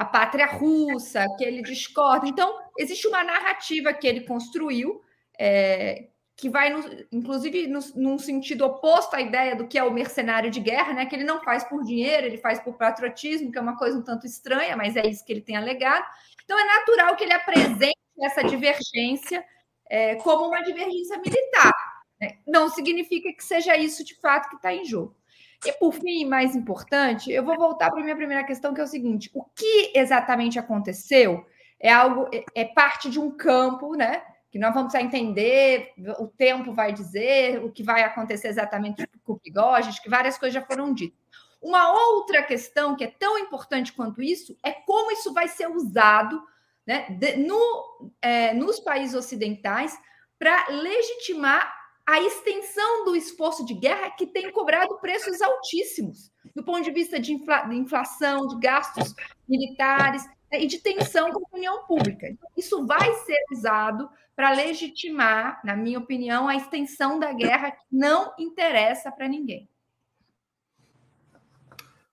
[0.00, 2.26] a pátria russa, que ele discorda.
[2.26, 5.02] Então, existe uma narrativa que ele construiu,
[5.38, 6.82] é, que vai, no,
[7.12, 11.04] inclusive, no, num sentido oposto à ideia do que é o mercenário de guerra, né?
[11.04, 14.02] que ele não faz por dinheiro, ele faz por patriotismo, que é uma coisa um
[14.02, 16.06] tanto estranha, mas é isso que ele tem alegado.
[16.42, 19.44] Então, é natural que ele apresente essa divergência
[19.90, 21.74] é, como uma divergência militar.
[22.18, 22.38] Né?
[22.46, 25.14] Não significa que seja isso de fato que está em jogo.
[25.64, 28.84] E por fim, mais importante, eu vou voltar para a minha primeira questão, que é
[28.84, 31.44] o seguinte: o que exatamente aconteceu
[31.78, 34.22] é algo, é, é parte de um campo, né?
[34.50, 39.38] Que nós vamos entender, o tempo vai dizer, o que vai acontecer exatamente com o
[39.38, 41.18] Prigogine, que várias coisas já foram ditas.
[41.62, 46.42] Uma outra questão que é tão importante quanto isso é como isso vai ser usado
[46.86, 49.96] né, de, no, é, nos países ocidentais
[50.38, 56.82] para legitimar a extensão do esforço de guerra que tem cobrado preços altíssimos, do ponto
[56.82, 59.14] de vista de, infla, de inflação, de gastos
[59.48, 62.28] militares né, e de tensão com a opinião pública.
[62.28, 67.84] Então, isso vai ser usado para legitimar, na minha opinião, a extensão da guerra que
[67.92, 69.68] não interessa para ninguém.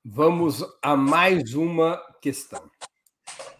[0.04, 2.70] Vamos a mais uma questão.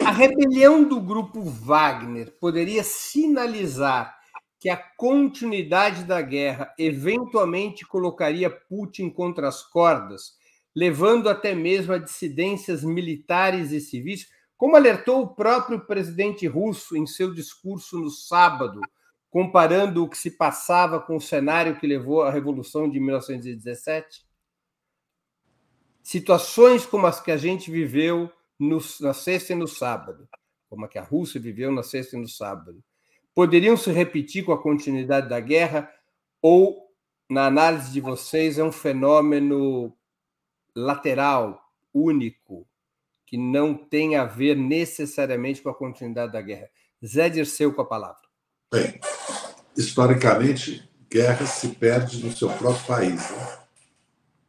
[0.06, 4.17] A rebelião do grupo Wagner poderia sinalizar
[4.60, 10.36] que a continuidade da guerra eventualmente colocaria Putin contra as cordas,
[10.76, 17.06] levando até mesmo a dissidências militares e civis, como alertou o próprio presidente russo em
[17.06, 18.82] seu discurso no sábado,
[19.30, 24.26] comparando o que se passava com o cenário que levou à Revolução de 1917?
[26.02, 30.28] Situações como as que a gente viveu no, na sexta e no sábado,
[30.68, 32.84] como a que a Rússia viveu na sexta e no sábado,
[33.38, 35.94] poderiam se repetir com a continuidade da guerra
[36.42, 36.90] ou,
[37.30, 39.96] na análise de vocês, é um fenômeno
[40.76, 41.62] lateral,
[41.94, 42.68] único,
[43.28, 46.68] que não tem a ver necessariamente com a continuidade da guerra?
[47.06, 48.24] Zé Dirceu com a palavra.
[48.72, 49.00] Bem,
[49.78, 53.60] historicamente, guerra se perde no seu próprio país, né?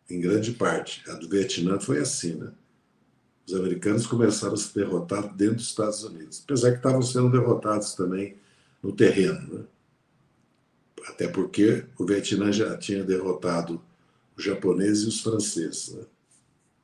[0.09, 1.05] em grande parte.
[1.11, 2.53] A do Vietnã foi assim, né?
[3.46, 7.92] os americanos começaram a se derrotar dentro dos Estados Unidos, apesar que estavam sendo derrotados
[7.92, 8.35] também
[8.83, 9.59] no terreno.
[9.59, 9.64] Né?
[11.09, 13.83] Até porque o Vietnã já tinha derrotado
[14.37, 15.95] os japoneses e os franceses.
[15.95, 16.03] Né?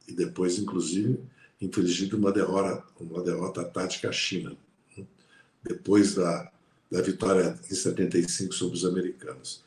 [0.09, 1.20] E depois, inclusive,
[1.61, 4.57] infligido uma derrota, uma derrota tática à China,
[4.96, 5.04] né?
[5.62, 6.50] depois da,
[6.90, 9.62] da vitória em 75 sobre os americanos.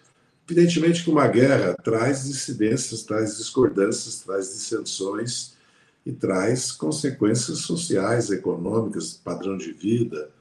[0.50, 5.58] Evidentemente que uma guerra traz dissidências, traz discordâncias, traz dissensões
[6.06, 10.32] e traz consequências sociais, econômicas, padrão de vida,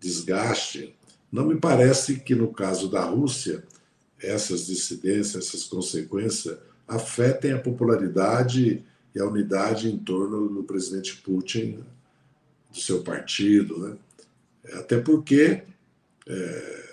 [0.00, 0.94] desgaste.
[1.30, 3.64] Não me parece que no caso da Rússia
[4.18, 11.84] essas dissidências, essas consequências afetem a popularidade e a unidade em torno do presidente Putin,
[12.70, 13.78] do seu partido.
[13.78, 13.96] Né?
[14.72, 15.62] Até porque
[16.26, 16.84] é,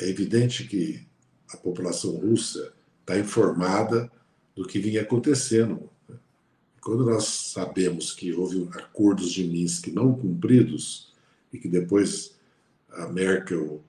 [0.00, 1.06] é evidente que
[1.52, 4.10] a população russa está informada
[4.54, 5.88] do que vinha acontecendo
[6.80, 11.12] quando nós sabemos que houve acordos de Minsk não cumpridos
[11.52, 12.34] e que depois
[12.92, 13.82] a Merkel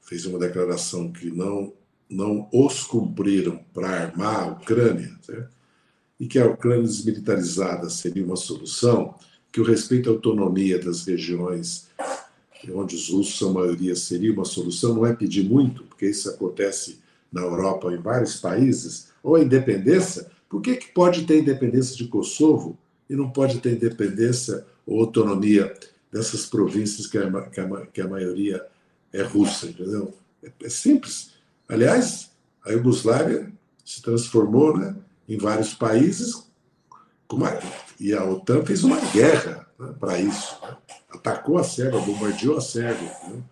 [0.00, 1.72] fez uma declaração que não
[2.08, 5.12] não os cumpriram para armar a Ucrânia,
[6.20, 9.16] e que a Ucrânia desmilitarizada seria uma solução,
[9.50, 11.88] que o respeito à autonomia das regiões
[12.72, 17.00] onde os russos são maioria seria uma solução, não é pedir muito, porque isso acontece
[17.30, 22.08] na Europa em vários países, ou a independência, por que, que pode ter independência de
[22.08, 22.78] Kosovo
[23.10, 25.74] e não pode ter independência ou autonomia
[26.16, 28.64] dessas províncias que a, que a, que a maioria
[29.12, 30.14] é russa, entendeu?
[30.42, 31.32] É, é, simples.
[31.68, 32.30] Aliás,
[32.64, 33.52] a Iugoslávia
[33.84, 34.96] se transformou né,
[35.28, 36.46] em vários países
[37.30, 37.50] uma,
[38.00, 40.58] e a OTAN fez uma guerra né, para isso.
[40.62, 40.76] Né?
[41.10, 43.12] Atacou a Sérvia, bombardeou a Sérvia.
[43.28, 43.42] Né?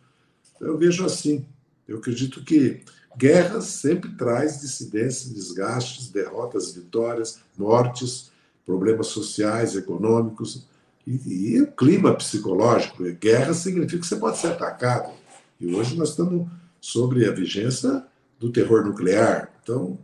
[0.60, 1.46] Eu vejo assim.
[1.86, 2.82] Eu acredito que
[3.14, 8.32] Guerra sempre traz dissidências, desgastes, derrotas, vitórias, mortes,
[8.64, 10.66] problemas sociais, econômicos
[11.06, 13.04] e, e o clima psicológico.
[13.12, 15.12] Guerra significa que você pode ser atacado.
[15.60, 16.48] E hoje nós estamos
[16.80, 18.04] sobre a vigência
[18.38, 19.52] do terror nuclear.
[19.62, 19.98] Então,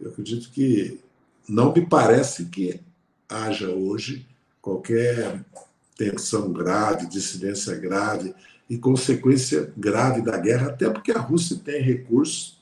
[0.00, 1.00] eu acredito que
[1.48, 2.80] não me parece que
[3.28, 4.26] haja hoje
[4.60, 5.44] qualquer
[5.96, 8.34] tensão grave, dissidência grave
[8.70, 12.58] e consequência grave da guerra, até porque a Rússia tem recursos,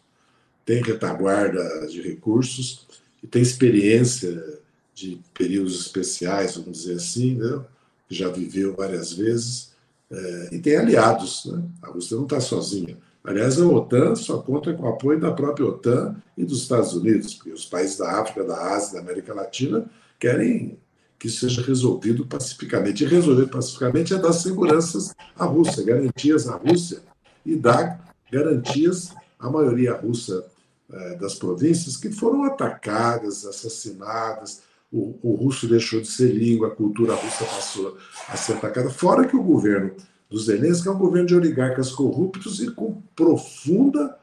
[0.65, 2.87] tem retaguarda de recursos
[3.23, 4.56] e tem experiência
[4.97, 7.63] de períodos especiais, vamos dizer assim, né?
[8.09, 9.73] já viveu várias vezes,
[10.11, 11.45] é, e tem aliados.
[11.45, 11.63] Né?
[11.83, 12.97] A Rússia não está sozinha.
[13.23, 17.35] Aliás, a OTAN só conta com o apoio da própria OTAN e dos Estados Unidos,
[17.35, 19.85] porque os países da África, da Ásia, da América Latina
[20.19, 20.79] querem
[21.19, 23.05] que isso seja resolvido pacificamente.
[23.05, 27.03] E resolver pacificamente é dar seguranças à Rússia, garantias à Rússia
[27.45, 30.47] e dar garantias à maioria russa
[30.91, 34.63] eh, das províncias que foram atacadas, assassinadas.
[34.97, 38.89] O, o, russo deixou de ser língua, a cultura russa passou a ser atacada.
[38.89, 39.95] Fora que o governo
[40.31, 44.19] do Zelensky é um governo de oligarcas corruptos e com profunda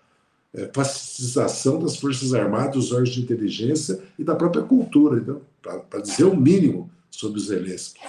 [0.51, 6.01] é, pacificação das Forças Armadas, dos órgãos de inteligência e da própria cultura, então, para
[6.01, 8.01] dizer o mínimo sobre o Zelensky.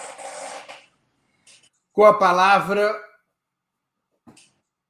[1.92, 2.98] Com a palavra,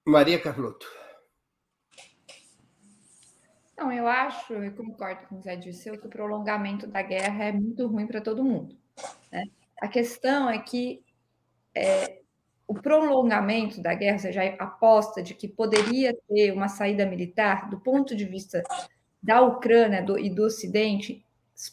[0.07, 0.87] Maria Carlotto.
[3.77, 7.53] Não, eu acho, e concordo com o Zé Dirceu, que o prolongamento da guerra é
[7.53, 8.77] muito ruim para todo mundo.
[9.31, 9.45] Né?
[9.81, 11.05] A questão é que
[11.75, 12.21] é,
[12.67, 17.69] o prolongamento da guerra, ou seja, a aposta de que poderia ter uma saída militar,
[17.69, 18.63] do ponto de vista
[19.23, 21.25] da Ucrânia do, e do Ocidente,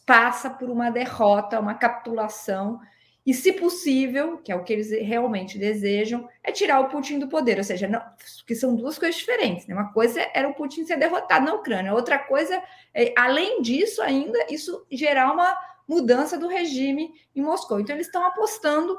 [0.06, 2.80] passa por uma derrota, uma capitulação,
[3.26, 7.28] e, se possível, que é o que eles realmente desejam, é tirar o Putin do
[7.28, 7.60] poder.
[7.60, 8.02] Ou seja, não,
[8.48, 9.68] que são duas coisas diferentes.
[9.68, 9.76] Né?
[9.76, 12.62] Uma coisa era o Putin ser derrotado na Ucrânia, outra coisa,
[12.94, 15.56] é, além disso, ainda, isso gerar uma
[15.88, 17.80] mudança do regime em Moscou.
[17.80, 18.98] Então, eles estão apostando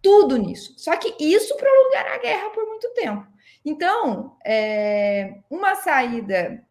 [0.00, 0.72] tudo nisso.
[0.78, 3.26] Só que isso prolongará a guerra por muito tempo.
[3.64, 6.64] Então, é, uma saída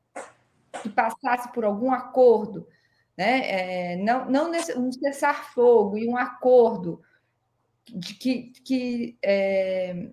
[0.82, 2.68] que passasse por algum acordo,
[3.18, 7.01] né, é, não, não um cessar-fogo e um acordo
[7.86, 10.09] de que, que é,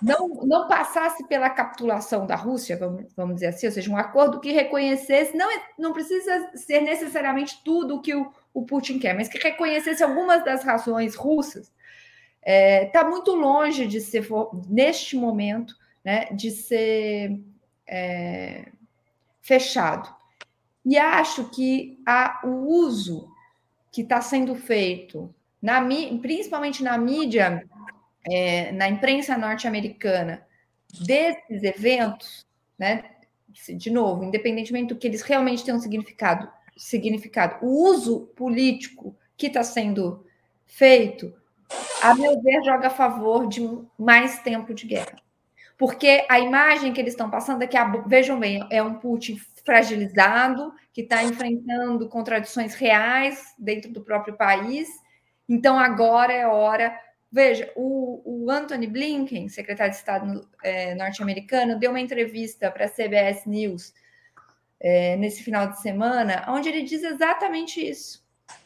[0.00, 4.40] não, não passasse pela capitulação da Rússia, vamos, vamos dizer assim, ou seja, um acordo
[4.40, 5.48] que reconhecesse, não,
[5.78, 10.44] não precisa ser necessariamente tudo o que o, o Putin quer, mas que reconhecesse algumas
[10.44, 11.72] das razões russas
[12.40, 14.26] está é, tá muito longe de ser,
[14.68, 17.40] neste momento, né, de ser
[17.86, 18.66] é,
[19.40, 20.12] fechado.
[20.84, 23.28] E acho que a, o uso
[23.90, 25.80] que está sendo feito, na,
[26.20, 27.64] principalmente na mídia,
[28.28, 30.46] é, na imprensa norte-americana,
[31.00, 32.46] desses eventos,
[32.78, 33.04] né,
[33.68, 39.62] de novo, independentemente do que eles realmente tenham significado, significado, o uso político que está
[39.62, 40.26] sendo
[40.66, 41.34] feito,
[42.02, 43.60] a meu ver, joga a favor de
[43.98, 45.16] mais tempo de guerra.
[45.78, 49.36] Porque a imagem que eles estão passando é que, a, vejam bem, é um Putin
[49.64, 54.88] fragilizado, que está enfrentando contradições reais dentro do próprio país.
[55.48, 56.98] Então, agora é hora.
[57.30, 62.88] Veja, o, o Anthony Blinken, secretário de Estado é, norte-americano, deu uma entrevista para a
[62.88, 63.94] CBS News
[64.78, 68.22] é, nesse final de semana, onde ele diz exatamente isso.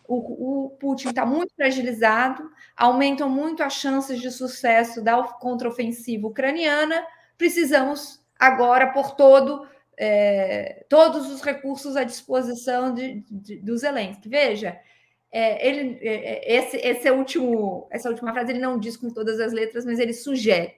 [0.09, 7.05] O, o Putin está muito fragilizado, aumentam muito as chances de sucesso da contraofensiva ucraniana.
[7.36, 9.68] Precisamos agora, por todo,
[9.99, 14.28] é, todos os recursos à disposição de, de, do Zelensky.
[14.28, 14.78] Veja,
[15.32, 19.11] é, ele, é, é esse, esse é último, essa última frase ele não diz com
[19.11, 20.74] todas as letras, mas ele sugere.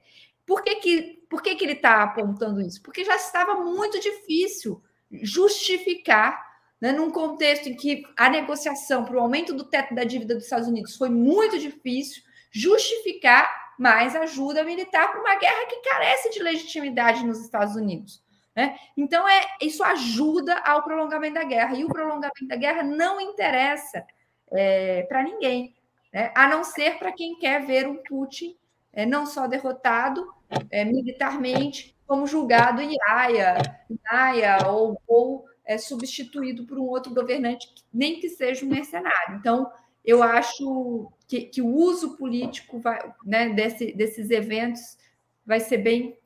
[0.46, 2.82] Por que, que, por que, que ele está apontando isso?
[2.82, 6.46] Porque já estava muito difícil justificar,
[6.80, 10.44] né, num contexto em que a negociação para o aumento do teto da dívida dos
[10.44, 13.48] Estados Unidos foi muito difícil, justificar
[13.78, 18.22] mais ajuda militar para uma guerra que carece de legitimidade nos Estados Unidos.
[18.58, 18.76] Né?
[18.96, 24.04] Então, é, isso ajuda ao prolongamento da guerra, e o prolongamento da guerra não interessa
[24.50, 25.76] é, para ninguém,
[26.12, 26.32] né?
[26.34, 28.56] a não ser para quem quer ver um Putin
[28.92, 30.26] é, não só derrotado
[30.72, 37.14] é, militarmente, como julgado em Haia, em Haia ou, ou é, substituído por um outro
[37.14, 39.36] governante, nem que seja um mercenário.
[39.36, 39.70] Então,
[40.04, 44.98] eu acho que, que o uso político vai, né, desse, desses eventos
[45.46, 46.17] vai ser bem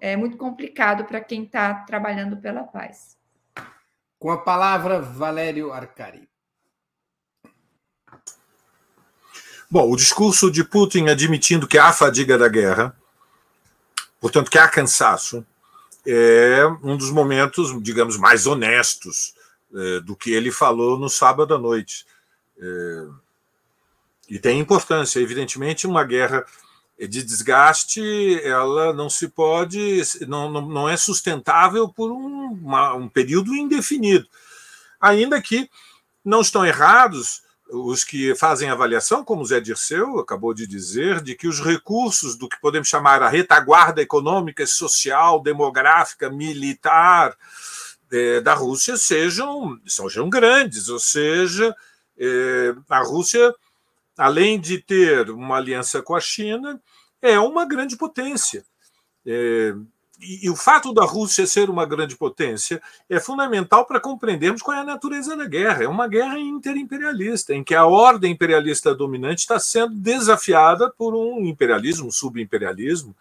[0.00, 3.16] é, muito complicado para quem está trabalhando pela paz.
[4.18, 6.28] Com a palavra, Valério Arcari.
[9.70, 12.96] Bom, o discurso de Putin admitindo que há fadiga da guerra
[14.24, 15.44] Portanto, que há cansaço
[16.06, 19.34] é um dos momentos, digamos, mais honestos
[19.74, 22.06] é, do que ele falou no sábado à noite.
[22.58, 23.06] É,
[24.30, 26.42] e tem importância, evidentemente, uma guerra
[26.98, 33.08] de desgaste, ela não se pode, não, não, não é sustentável por um, uma, um
[33.08, 34.26] período indefinido.
[35.00, 35.68] Ainda que
[36.24, 41.34] não estão errados os que fazem avaliação, como o Zé Dirceu acabou de dizer, de
[41.34, 47.36] que os recursos do que podemos chamar a retaguarda econômica, social, demográfica, militar
[48.12, 51.74] é, da Rússia sejam, sejam grandes, ou seja,
[52.18, 53.52] é, a Rússia,
[54.16, 56.80] além de ter uma aliança com a China,
[57.20, 58.64] é uma grande potência.
[59.26, 59.74] É,
[60.20, 64.76] e, e, o fato da Rússia ser uma grande potência é fundamental para compreendermos qual
[64.76, 65.84] é a natureza da guerra.
[65.84, 71.44] É uma guerra interimperialista, em que a ordem imperialista dominante está sendo desafiada por um
[71.46, 73.14] imperialismo, um subimperialismo,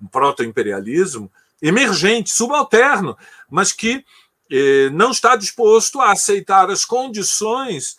[0.00, 1.30] um proto-imperialismo
[1.60, 3.16] emergente, subalterno,
[3.48, 4.04] mas que
[4.50, 7.96] eh, não está disposto a aceitar as condições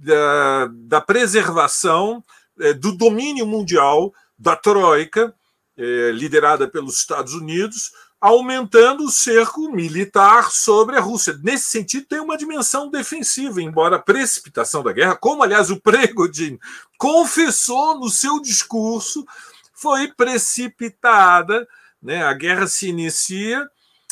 [0.00, 2.24] da, da preservação
[2.58, 5.34] eh, do domínio mundial da Troika
[5.76, 11.38] é, liderada pelos Estados Unidos, aumentando o cerco militar sobre a Rússia.
[11.42, 16.58] Nesse sentido, tem uma dimensão defensiva, embora a precipitação da guerra, como aliás o Pregodin
[16.98, 19.24] confessou no seu discurso,
[19.72, 21.66] foi precipitada.
[22.02, 22.22] Né?
[22.22, 23.66] A guerra se inicia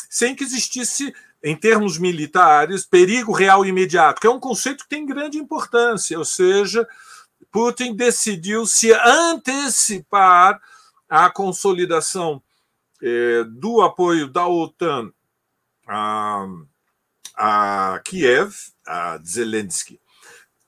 [0.09, 1.13] sem que existisse,
[1.43, 6.25] em termos militares, perigo real imediato, que é um conceito que tem grande importância, ou
[6.25, 6.87] seja,
[7.51, 10.61] Putin decidiu se antecipar
[11.07, 12.41] a consolidação
[13.01, 15.11] é, do apoio da OTAN
[15.87, 16.45] a,
[17.35, 18.53] a Kiev,
[18.85, 19.99] a Zelensky.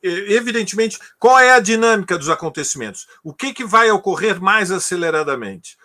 [0.02, 3.08] Evidentemente, qual é a dinâmica dos acontecimentos?
[3.24, 5.78] O que, que vai ocorrer mais aceleradamente?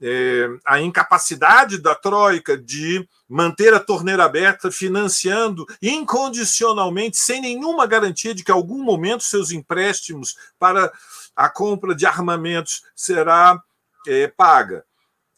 [0.00, 8.34] É, a incapacidade da Troika de manter a torneira aberta, financiando incondicionalmente, sem nenhuma garantia
[8.34, 10.92] de que, em algum momento, seus empréstimos para
[11.34, 13.60] a compra de armamentos será
[14.06, 14.84] é, paga.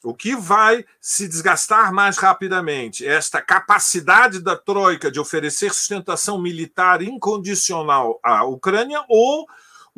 [0.04, 3.04] O que vai se desgastar mais rapidamente?
[3.06, 9.46] Esta capacidade da Troika de oferecer sustentação militar incondicional à Ucrânia ou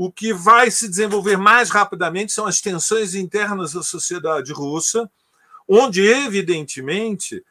[0.02, 5.10] o que vai se desenvolver mais rapidamente são as tensões internas da sociedade russa,
[5.68, 7.44] onde, evidentemente,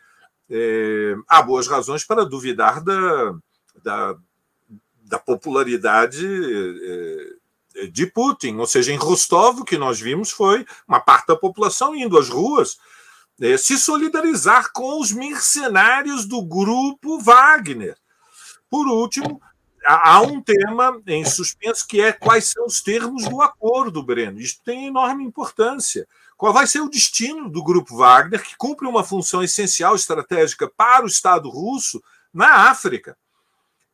[0.50, 3.36] é, há boas razões para duvidar da,
[3.84, 4.16] da,
[5.04, 6.26] da popularidade
[7.76, 8.56] é, de Putin.
[8.56, 12.30] Ou seja, em Rostov, o que nós vimos foi uma parte da população indo às
[12.30, 12.80] ruas
[13.40, 17.96] é, se solidarizar com os mercenários do grupo Wagner.
[18.72, 19.40] Por último,
[19.86, 24.40] há um tema em suspenso que é quais são os termos do acordo, Breno.
[24.40, 26.08] Isto tem enorme importância.
[26.38, 31.04] Qual vai ser o destino do grupo Wagner, que cumpre uma função essencial estratégica para
[31.04, 32.02] o Estado russo
[32.34, 33.18] na África?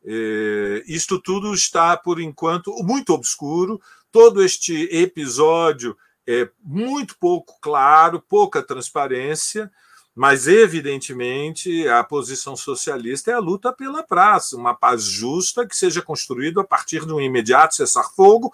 [0.04, 3.80] É, isto tudo está, por enquanto, muito obscuro.
[4.12, 9.70] Todo este episódio é muito pouco claro, pouca transparência,
[10.16, 16.00] mas, evidentemente, a posição socialista é a luta pela paz, uma paz justa que seja
[16.00, 18.50] construída a partir de um imediato cessar-fogo,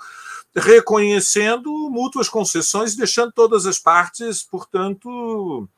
[0.56, 5.68] reconhecendo mútuas concessões, deixando todas as partes, portanto,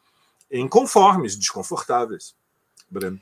[0.51, 2.35] inconformes, desconfortáveis.
[2.91, 3.20] Breno.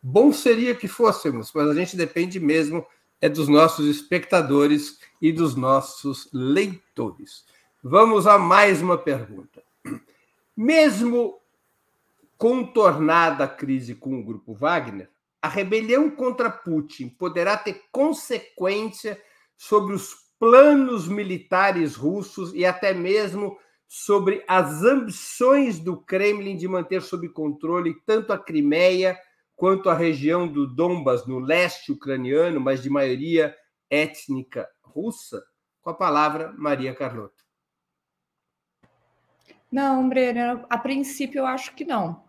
[0.01, 2.85] Bom seria que fôssemos, mas a gente depende mesmo
[3.21, 7.45] é dos nossos espectadores e dos nossos leitores.
[7.83, 9.63] Vamos a mais uma pergunta.
[10.55, 11.39] Mesmo
[12.37, 15.09] contornada a crise com o grupo Wagner,
[15.41, 19.21] a rebelião contra Putin poderá ter consequência
[19.57, 23.57] sobre os planos militares russos e até mesmo
[23.87, 29.17] sobre as ambições do Kremlin de manter sob controle tanto a Crimeia
[29.55, 33.55] quanto a região do Donbas, no leste ucraniano, mas de maioria
[33.89, 35.43] étnica russa?
[35.81, 37.43] Com a palavra, Maria Carlota.
[39.71, 42.24] Não, Breno, a princípio eu acho que não.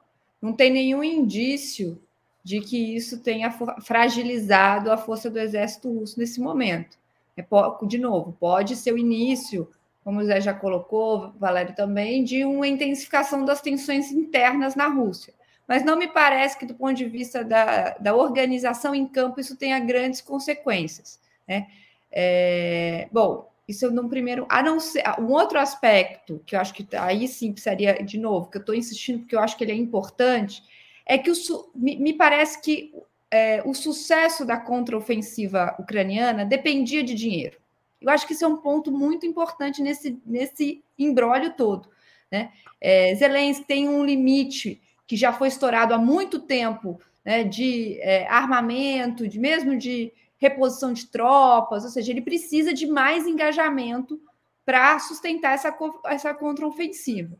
[0.47, 2.01] Não tem nenhum indício
[2.45, 3.51] de que isso tenha
[3.83, 6.97] fragilizado a força do exército russo nesse momento.
[7.37, 7.45] É,
[7.85, 9.69] de novo, pode ser o início,
[10.05, 15.35] como o Zé já colocou, Valério também, de uma intensificação das tensões internas na Rússia.
[15.67, 19.57] Mas não me parece que, do ponto de vista da, da organização em campo, isso
[19.57, 21.19] tenha grandes consequências.
[21.49, 21.67] Né?
[22.13, 24.47] É, bom, isso no primeiro.
[24.49, 25.03] A não ser.
[25.19, 28.75] Um outro aspecto que eu acho que aí sim precisaria, de novo, que eu estou
[28.75, 30.63] insistindo porque eu acho que ele é importante,
[31.05, 31.35] é que o,
[31.75, 32.93] me, me parece que
[33.31, 37.59] é, o sucesso da contraofensiva ucraniana dependia de dinheiro.
[38.01, 41.89] Eu acho que isso é um ponto muito importante nesse, nesse embrólio todo.
[42.31, 42.51] Né?
[42.81, 48.27] É, Zelensky tem um limite que já foi estourado há muito tempo né, de é,
[48.29, 54.21] armamento, de mesmo de reposição de tropas, ou seja, ele precisa de mais engajamento
[54.65, 55.77] para sustentar essa,
[56.07, 57.37] essa contraofensiva.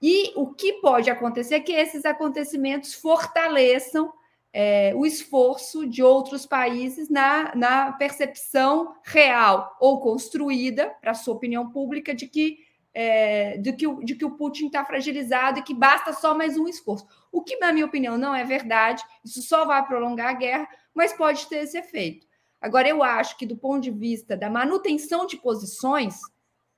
[0.00, 4.12] E o que pode acontecer é que esses acontecimentos fortaleçam
[4.52, 11.34] é, o esforço de outros países na, na percepção real ou construída, para a sua
[11.34, 12.58] opinião pública, de que,
[12.94, 16.66] é, de que, de que o Putin está fragilizado e que basta só mais um
[16.66, 17.06] esforço.
[17.30, 21.12] O que, na minha opinião, não é verdade, isso só vai prolongar a guerra, mas
[21.12, 22.26] pode ter esse efeito.
[22.60, 26.20] Agora, eu acho que, do ponto de vista da manutenção de posições,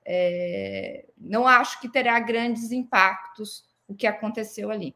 [0.05, 4.95] é, não acho que terá grandes impactos o que aconteceu ali.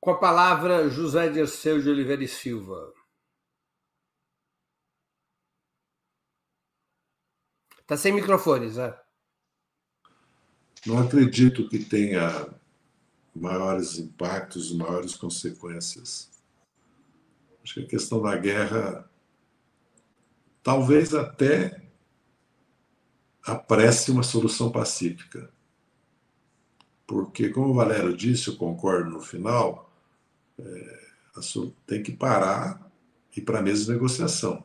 [0.00, 2.92] Com a palavra, José Dirceu de Oliveira e Silva.
[7.80, 9.00] Está sem microfone, Zé.
[10.84, 12.48] Não acredito que tenha
[13.34, 16.30] maiores impactos, maiores consequências.
[17.62, 19.08] Acho que a questão da guerra
[20.62, 21.82] talvez até
[23.44, 25.50] apresse uma solução pacífica.
[27.06, 29.92] Porque, como o Valério disse, eu concordo no final,
[30.58, 31.02] é,
[31.86, 32.90] tem que parar
[33.34, 34.64] e ir para a mesa de negociação.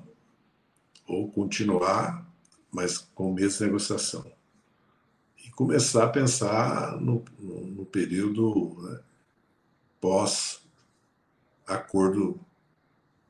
[1.08, 2.26] Ou continuar,
[2.72, 4.32] mas com mesa de negociação.
[5.44, 9.00] E começar a pensar no, no, no período né,
[10.00, 10.62] pós-acordo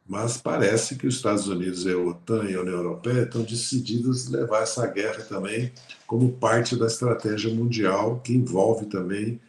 [0.08, 4.34] mas parece que os Estados Unidos e a OTAN e a União Europeia estão decididos
[4.34, 5.74] a levar essa guerra também
[6.06, 9.40] como parte da estratégia mundial que envolve também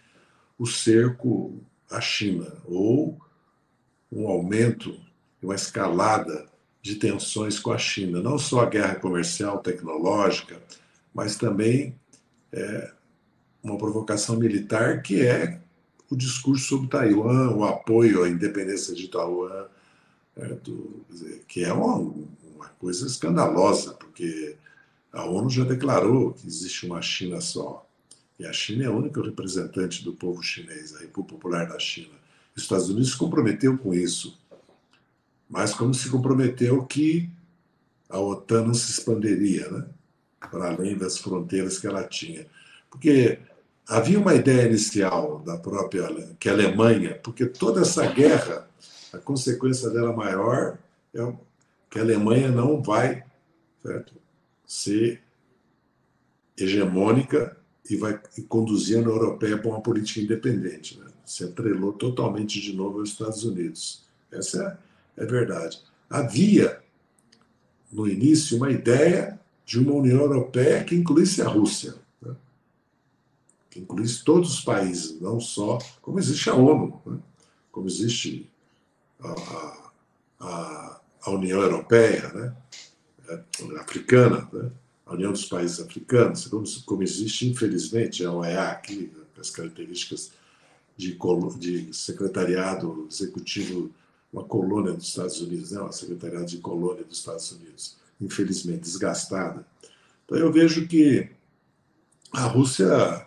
[0.59, 1.55] o cerco
[1.89, 3.17] à China ou
[4.11, 4.99] um aumento,
[5.41, 6.47] uma escalada
[6.83, 10.61] de tensões com a China, não só a guerra comercial, tecnológica,
[11.15, 11.95] mas também
[12.51, 12.91] é,
[13.63, 15.61] uma provocação militar que é
[16.11, 19.67] o discurso sobre Taiwan, o apoio à independência de Taiwan,
[20.47, 24.57] do, dizer, que é uma, uma coisa escandalosa, porque
[25.13, 27.87] a ONU já declarou que existe uma China só.
[28.39, 32.15] E a China é a única representante do povo chinês, a República Popular da China.
[32.55, 34.39] Os Estados Unidos se comprometeu com isso,
[35.49, 37.29] mas como se comprometeu que
[38.09, 39.87] a OTAN não se expandiria, né?
[40.51, 42.47] para além das fronteiras que ela tinha.
[42.91, 43.39] Porque
[43.89, 46.09] havia uma ideia inicial da própria
[46.39, 48.69] que a Alemanha, porque toda essa guerra,
[49.13, 50.79] a consequência dela maior
[51.15, 51.35] é
[51.91, 53.25] que a Alemanha não vai
[53.83, 54.15] certo,
[54.67, 55.23] ser
[56.57, 57.57] hegemônica
[57.89, 60.99] e vai conduzir a União Europeia para uma política independente.
[60.99, 61.07] Né?
[61.25, 64.05] Se atrelou totalmente de novo aos Estados Unidos.
[64.31, 64.79] Essa
[65.17, 65.81] é, é verdade.
[66.11, 66.81] Havia,
[67.91, 72.35] no início, uma ideia de uma União Europeia que incluísse a Rússia, né?
[73.71, 77.19] que incluísse todos os países, não só como existe a ONU, né?
[77.71, 78.51] como existe
[79.21, 79.91] a,
[80.41, 82.57] a, a União Europeia, né?
[83.29, 83.41] É,
[83.81, 84.71] africana, né?
[85.05, 90.33] a União dos Países Africanos, como, como existe, infelizmente, a OEA aqui, as características
[90.97, 91.17] de,
[91.59, 93.91] de secretariado executivo,
[94.33, 95.81] uma colônia dos Estados Unidos, né?
[95.81, 99.65] uma secretariado de colônia dos Estados Unidos, infelizmente desgastada.
[100.25, 101.31] Então eu vejo que
[102.33, 103.27] a Rússia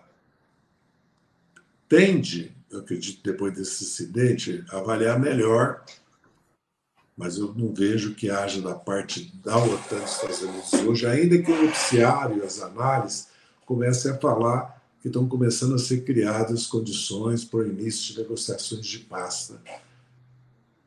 [1.88, 5.84] tende, eu acredito, depois desse incidente, avaliar melhor
[7.22, 11.38] mas eu não vejo que haja da parte da OTAN dos Estados Unidos hoje, ainda
[11.38, 13.28] que o noticiário as análises
[13.64, 18.86] comecem a falar que estão começando a ser criadas condições para o início de negociações
[18.88, 19.52] de paz.
[19.52, 19.80] Né?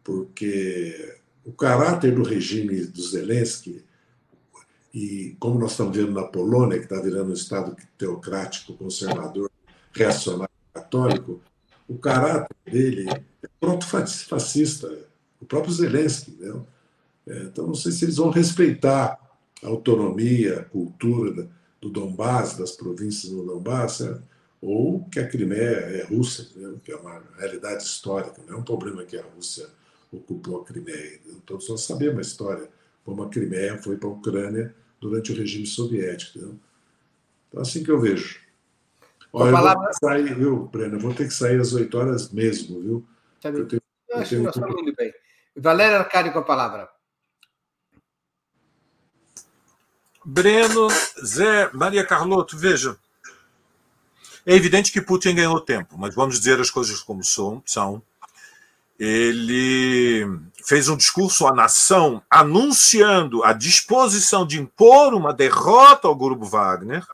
[0.03, 3.85] Porque o caráter do regime do Zelensky,
[4.93, 9.49] e como nós estamos vendo na Polônia, que está virando um Estado teocrático, conservador,
[9.93, 11.41] reacionário católico,
[11.89, 15.05] o caráter dele é proto-fascista
[15.41, 16.37] o próprio Zelensky.
[16.41, 16.63] Né?
[17.43, 19.19] Então, não sei se eles vão respeitar
[19.63, 21.49] a autonomia, a cultura
[21.81, 24.19] do Donbass, das províncias do Donbass, né?
[24.61, 26.49] ou que a Crimeia é russa,
[26.83, 29.67] que é uma realidade histórica, não é um problema que a Rússia
[30.11, 31.21] ocupou a Crimeia.
[31.45, 32.69] Todos nós sabemos a história,
[33.05, 36.39] como a Crimeia foi para a Ucrânia durante o regime soviético.
[36.39, 36.55] Né?
[37.49, 38.41] Então, assim que eu vejo.
[39.37, 39.83] Olha, palavra...
[39.83, 40.95] eu vou sair, viu, Breno?
[40.95, 43.09] Eu vou ter que sair às 8 horas mesmo, viu?
[43.41, 45.13] Tá eu, tenho, eu, eu acho que nós estamos indo bem.
[45.57, 46.89] Valério Arcádio com a palavra.
[50.25, 50.87] Breno,
[51.25, 52.97] Zé, Maria Carlotto, veja.
[54.47, 58.01] É evidente que Putin ganhou tempo, mas vamos dizer as coisas como são.
[58.97, 60.25] Ele
[60.65, 67.05] fez um discurso à nação anunciando a disposição de impor uma derrota ao grupo Wagner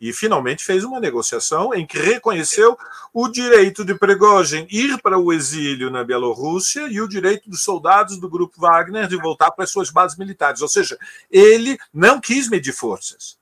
[0.00, 2.78] e finalmente fez uma negociação em que reconheceu
[3.12, 8.18] o direito de Prigozhin ir para o exílio na Bielorrússia e o direito dos soldados
[8.18, 10.62] do grupo Wagner de voltar para as suas bases militares.
[10.62, 10.96] Ou seja,
[11.30, 13.36] ele não quis medir forças.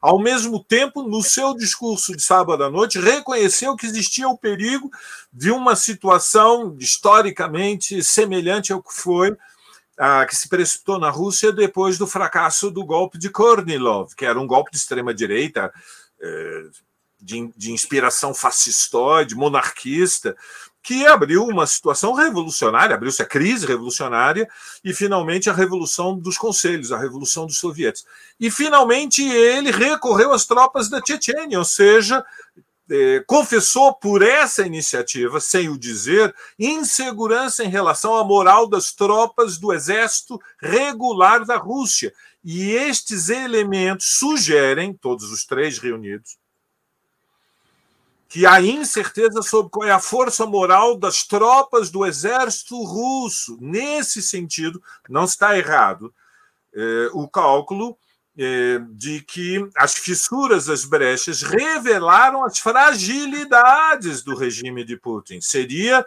[0.00, 4.90] Ao mesmo tempo, no seu discurso de sábado à noite, reconheceu que existia o perigo
[5.32, 9.36] de uma situação historicamente semelhante ao que foi
[9.98, 14.38] ah, que se precipitou na Rússia depois do fracasso do golpe de Kornilov, que era
[14.38, 15.72] um golpe de extrema-direita,
[16.20, 16.64] eh,
[17.20, 20.36] de, de, inspiração fascistoide, monarquista,
[20.82, 24.48] que abriu uma situação revolucionária, abriu-se a crise revolucionária
[24.84, 28.06] e, finalmente, a revolução dos conselhos, a revolução dos sovietes.
[28.38, 32.24] E, finalmente, ele recorreu às tropas da Chechênia, ou seja,
[32.90, 39.58] é, confessou por essa iniciativa, sem o dizer, insegurança em relação à moral das tropas
[39.58, 42.12] do exército regular da Rússia.
[42.44, 46.38] E estes elementos sugerem, todos os três reunidos,
[48.28, 53.56] que há incerteza sobre qual é a força moral das tropas do exército russo.
[53.60, 56.12] Nesse sentido, não está errado
[56.74, 57.96] é, o cálculo
[58.92, 65.40] de que as fissuras, as brechas, revelaram as fragilidades do regime de Putin.
[65.40, 66.06] Seria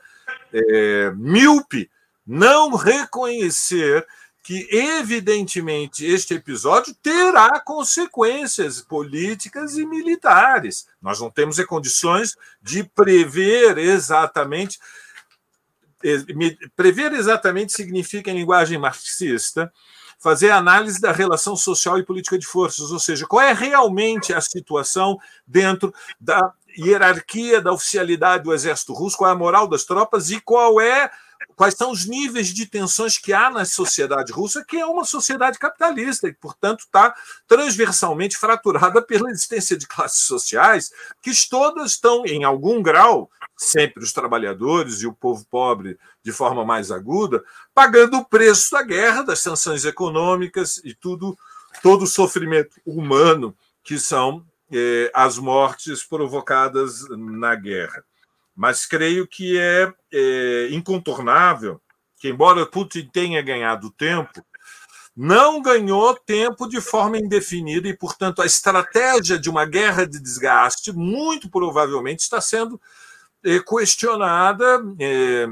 [0.54, 1.90] é, míope
[2.26, 4.06] não reconhecer
[4.44, 10.88] que, evidentemente, este episódio terá consequências políticas e militares.
[11.02, 14.80] Nós não temos condições de prever exatamente.
[16.04, 16.18] É,
[16.76, 19.72] prever exatamente significa, em linguagem marxista,
[20.20, 24.42] fazer análise da relação social e política de forças, ou seja, qual é realmente a
[24.42, 25.18] situação
[25.48, 30.40] dentro da hierarquia da oficialidade do exército russo, qual é a moral das tropas e
[30.40, 31.10] qual é
[31.56, 35.60] quais são os níveis de tensões que há na sociedade russa, que é uma sociedade
[35.60, 37.14] capitalista e, portanto, está
[37.48, 44.14] transversalmente fraturada pela existência de classes sociais que todas estão, em algum grau, sempre os
[44.14, 49.40] trabalhadores e o povo pobre de forma mais aguda, pagando o preço da guerra, das
[49.40, 51.38] sanções econômicas e tudo,
[51.82, 58.04] todo o sofrimento humano que são eh, as mortes provocadas na guerra.
[58.60, 61.80] Mas creio que é, é incontornável
[62.20, 64.46] que, embora Putin tenha ganhado tempo,
[65.16, 70.92] não ganhou tempo de forma indefinida e, portanto, a estratégia de uma guerra de desgaste
[70.92, 72.82] muito provavelmente está sendo
[73.46, 75.48] eh, questionada eh,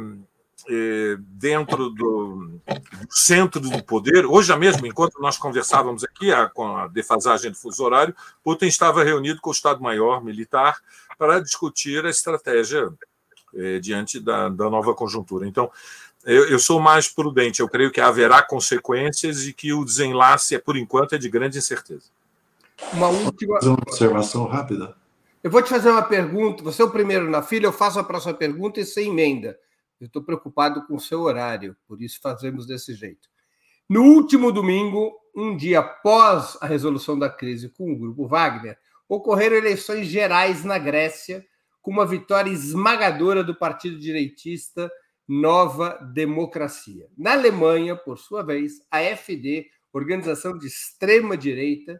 [0.69, 4.25] eh, dentro do, do, centro do poder.
[4.25, 9.39] Hoje mesmo, enquanto nós conversávamos aqui com a defasagem do fuso horário, Putin estava reunido
[9.39, 10.77] com o Estado-Maior militar
[11.17, 12.91] para discutir a estratégia
[13.81, 15.47] diante da, da nova conjuntura.
[15.47, 15.71] Então,
[16.25, 17.61] eu, eu, sou mais prudente.
[17.61, 22.05] Eu creio que haverá consequências e que o desenlace, por enquanto, é de grande incerteza.
[22.93, 24.95] Uma última uma observação rápida.
[25.43, 26.63] Eu vou te fazer uma pergunta.
[26.63, 29.57] Você é o primeiro na fila, eu faço a próxima pergunta e sem emenda.
[29.99, 33.29] Eu estou preocupado com o seu horário, por isso fazemos desse jeito.
[33.89, 38.77] No último domingo, um dia após a resolução da crise com o grupo Wagner,
[39.07, 41.45] ocorreram eleições gerais na Grécia,
[41.81, 44.91] com uma vitória esmagadora do partido direitista
[45.27, 47.07] Nova Democracia.
[47.17, 51.99] Na Alemanha, por sua vez, a FD, organização de extrema direita,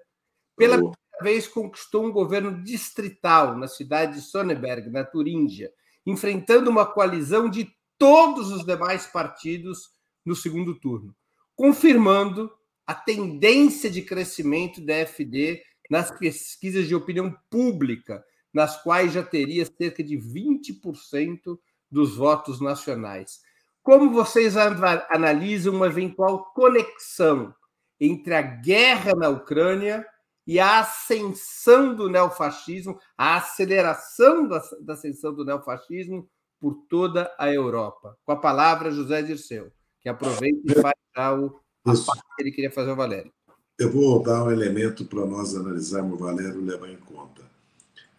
[0.55, 0.91] pela oh.
[0.91, 5.71] primeira vez conquistou um governo distrital na cidade de Sonneberg, na Turíngia,
[6.05, 9.89] enfrentando uma coalizão de todos os demais partidos
[10.25, 11.15] no segundo turno,
[11.55, 12.51] confirmando
[12.85, 18.23] a tendência de crescimento da FD nas pesquisas de opinião pública,
[18.53, 21.57] nas quais já teria cerca de 20%
[21.89, 23.39] dos votos nacionais.
[23.81, 27.53] Como vocês analisam uma eventual conexão
[27.99, 30.05] entre a guerra na Ucrânia
[30.45, 36.29] e a ascensão do neofascismo, a aceleração da, da ascensão do neofascismo
[36.59, 38.17] por toda a Europa?
[38.25, 39.71] Com a palavra, José Dirceu,
[40.01, 43.31] que aproveita e faz já o a parte que ele queria fazer Valério.
[43.77, 47.41] Eu vou dar um elemento para nós analisarmos Valério levar em conta.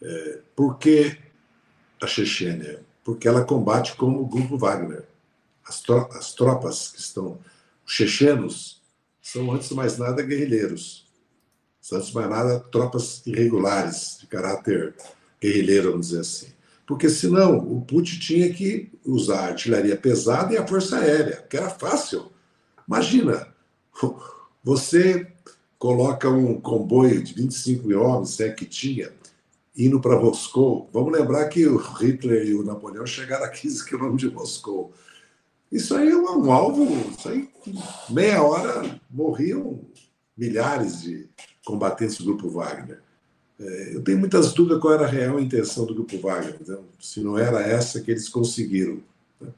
[0.00, 1.18] É, por que
[2.00, 2.86] a Chechênia?
[3.09, 5.02] porque ela combate como o grupo Wagner.
[5.66, 7.38] As, tro as tropas que estão.
[7.86, 8.82] Os chechenos
[9.22, 11.06] são, antes de mais nada, guerrilheiros.
[11.80, 14.94] São, antes de mais nada, tropas irregulares, de caráter
[15.40, 16.48] guerrilheiro, vamos dizer assim.
[16.86, 21.56] Porque senão o Putin tinha que usar a artilharia pesada e a força aérea, que
[21.56, 22.30] era fácil.
[22.86, 23.48] Imagina,
[24.62, 25.32] você
[25.78, 29.12] coloca um comboio de 25 mil homens, é que tinha,
[29.76, 30.90] indo para Moscou.
[30.92, 34.92] Vamos lembrar que o Hitler e o Napoleão chegaram a 15 quilômetros de Moscou.
[35.70, 37.48] Isso aí é um alvo, isso aí,
[38.08, 39.84] meia hora morriam
[40.36, 41.28] milhares de
[41.64, 43.02] combatentes do Grupo Wagner.
[43.60, 47.20] É, eu tenho muitas dúvidas qual era a real intenção do Grupo Wagner, então, se
[47.20, 49.02] não era essa que eles conseguiram.
[49.40, 49.52] Né?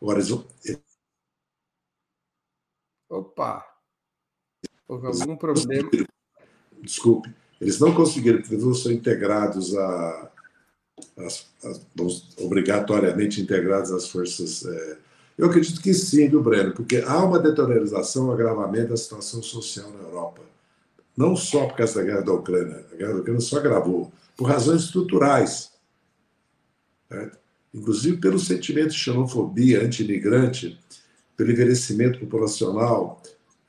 [0.00, 0.82] Agora, eles...
[3.08, 3.71] Opa!
[4.88, 5.90] Houve algum problema?
[6.82, 7.32] Desculpe.
[7.60, 10.32] Eles não conseguiram, porque eles não são integrados a,
[12.38, 14.64] obrigatoriamente integrados às forças.
[14.66, 14.98] É,
[15.38, 16.72] eu acredito que sim, viu, Breno?
[16.72, 20.42] Porque há uma deteriorização, um agravamento da situação social na Europa.
[21.16, 22.84] Não só por causa da guerra da Ucrânia.
[22.92, 25.72] A guerra da Ucrânia só agravou, por razões estruturais.
[27.08, 27.38] Certo?
[27.74, 30.78] Inclusive pelo sentimento de xenofobia anti-imigrante,
[31.36, 33.22] pelo envelhecimento populacional,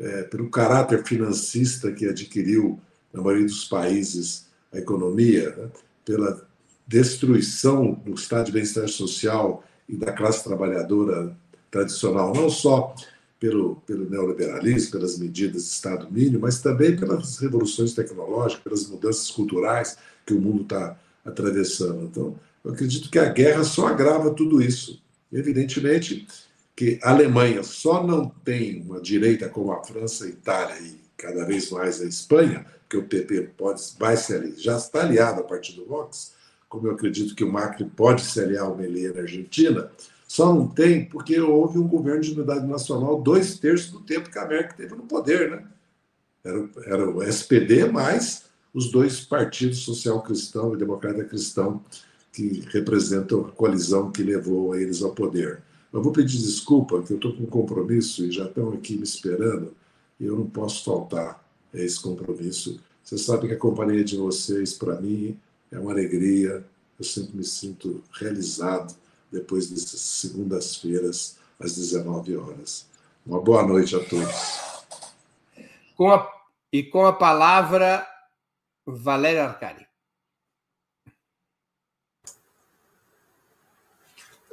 [0.03, 2.79] é, pelo caráter financista que adquiriu
[3.13, 5.69] na maioria dos países, a economia, né,
[6.03, 6.45] pela
[6.85, 11.35] destruição do estado de bem-estar social e da classe trabalhadora
[11.71, 12.93] tradicional, não só
[13.39, 19.29] pelo, pelo neoliberalismo, pelas medidas de Estado mínimo, mas também pelas revoluções tecnológicas, pelas mudanças
[19.31, 22.03] culturais que o mundo está atravessando.
[22.03, 25.01] Então, eu acredito que a guerra só agrava tudo isso.
[25.31, 26.27] Evidentemente
[26.75, 31.45] que a Alemanha só não tem uma direita como a França, a Itália e cada
[31.45, 35.43] vez mais a Espanha, que o PP pode, vai se aliar, já está aliado a
[35.43, 36.33] partir do Vox,
[36.67, 39.91] como eu acredito que o Macri pode se aliar ao Melia na Argentina,
[40.27, 44.39] só não tem porque houve um governo de unidade nacional dois terços do tempo que
[44.39, 45.63] a América teve no poder, né?
[46.43, 51.83] Era, era o SPD mais os dois partidos social-cristão e democrata-cristão
[52.31, 55.61] que representam a coalizão que levou eles ao poder.
[55.93, 59.03] Eu vou pedir desculpa, que eu estou com um compromisso e já estão aqui me
[59.03, 59.75] esperando,
[60.19, 62.81] e eu não posso faltar esse compromisso.
[63.03, 65.39] Você sabe que a companhia de vocês, para mim,
[65.71, 66.65] é uma alegria.
[66.97, 68.95] Eu sempre me sinto realizado
[69.31, 72.87] depois dessas segundas-feiras, às 19 horas.
[73.23, 74.33] Uma boa noite a todos.
[75.95, 76.27] Com a,
[76.71, 78.05] e com a palavra,
[78.85, 79.92] Valéria Arcari.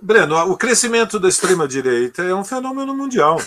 [0.03, 3.41] Breno, o crescimento da extrema-direita é um fenômeno mundial.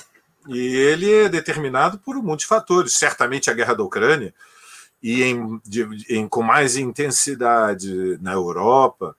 [0.48, 2.94] E ele é determinado por muitos fatores.
[2.94, 4.34] Certamente a guerra da Ucrânia,
[5.02, 9.16] e em, de, em, com mais intensidade na Europa,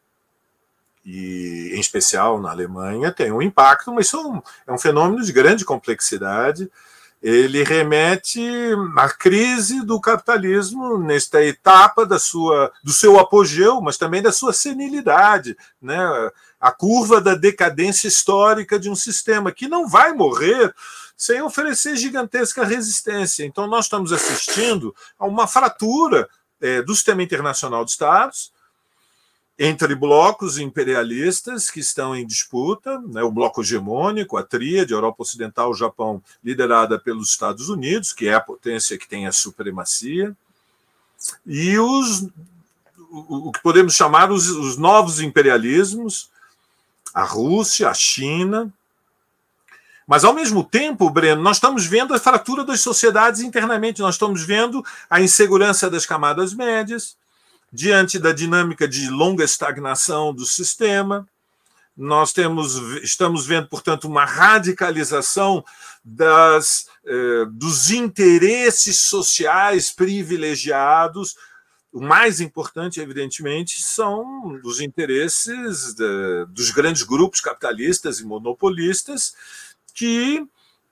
[1.04, 5.22] e em especial na Alemanha, tem um impacto, mas isso é um, é um fenômeno
[5.22, 6.70] de grande complexidade.
[7.22, 8.42] Ele remete
[8.96, 14.52] à crise do capitalismo nesta etapa da sua, do seu apogeu, mas também da sua
[14.52, 15.98] senilidade, né?
[16.64, 20.74] A curva da decadência histórica de um sistema que não vai morrer
[21.14, 23.44] sem oferecer gigantesca resistência.
[23.44, 26.26] Então, nós estamos assistindo a uma fratura
[26.62, 28.50] é, do sistema internacional de Estados
[29.58, 35.74] entre blocos imperialistas que estão em disputa, né, o bloco hegemônico, a tríade, Europa Ocidental,
[35.74, 40.34] Japão, liderada pelos Estados Unidos, que é a potência que tem a supremacia,
[41.46, 42.26] e os
[43.10, 46.32] o, que podemos chamar os, os novos imperialismos,
[47.14, 48.72] a Rússia, a China,
[50.06, 54.42] mas, ao mesmo tempo, Breno, nós estamos vendo a fratura das sociedades internamente, nós estamos
[54.42, 57.16] vendo a insegurança das camadas médias,
[57.72, 61.26] diante da dinâmica de longa estagnação do sistema.
[61.96, 65.64] Nós temos, estamos vendo, portanto, uma radicalização
[66.04, 71.36] das, eh, dos interesses sociais privilegiados.
[71.94, 79.32] O mais importante, evidentemente, são os interesses de, dos grandes grupos capitalistas e monopolistas
[79.94, 80.44] que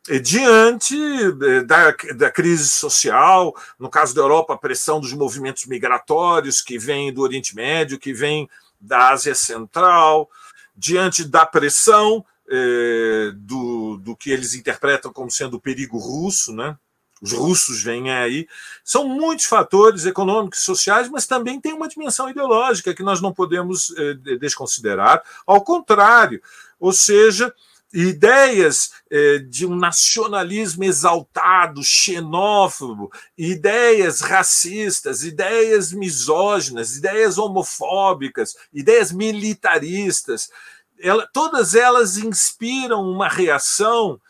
[0.09, 5.67] eh, diante eh, da, da crise social, no caso da Europa, a pressão dos movimentos
[5.67, 8.49] migratórios que vêm do Oriente Médio, que vêm
[8.81, 10.31] da Ásia Central,
[10.77, 16.79] diante da pressão eh, do, do que eles interpretam como sendo o perigo russo, né?
[17.23, 18.49] Os russos vêm aí.
[18.85, 23.33] São muitos fatores econômicos e sociais, mas também tem uma dimensão ideológica que nós não
[23.33, 25.23] podemos eh, desconsiderar.
[25.47, 26.43] Ao contrário,
[26.81, 27.55] ou seja,
[27.95, 40.51] ideias eh, de um nacionalismo exaltado, xenófobo, ideias racistas, ideias misóginas, ideias homofóbicas, ideias militaristas,
[40.99, 44.21] ela, todas elas inspiram uma reação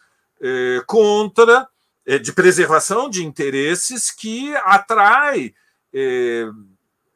[0.43, 1.69] eh, contra,
[2.23, 5.55] de preservação de interesses que atrai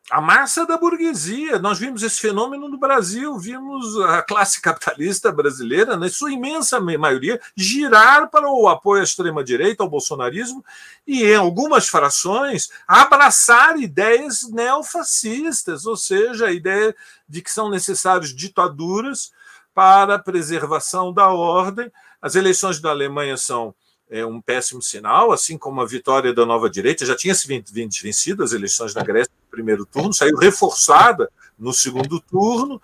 [0.08, 1.58] a massa da burguesia.
[1.58, 7.40] Nós vimos esse fenômeno no Brasil, vimos a classe capitalista brasileira, na sua imensa maioria,
[7.56, 10.64] girar para o apoio à extrema-direita, ao bolsonarismo,
[11.04, 16.94] e em algumas frações abraçar ideias neofascistas, ou seja, a ideia
[17.28, 19.32] de que são necessárias ditaduras
[19.74, 21.90] para a preservação da ordem.
[22.22, 23.74] As eleições da Alemanha são
[24.08, 28.44] é um péssimo sinal, assim como a vitória da nova direita já tinha se vencido
[28.44, 32.80] as eleições da Grécia no primeiro turno, saiu reforçada no segundo turno.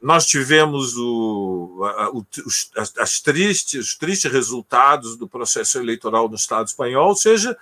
[0.00, 1.80] Nós tivemos o,
[2.12, 7.56] o, os, as tristes, os tristes resultados do processo eleitoral no Estado espanhol, ou seja,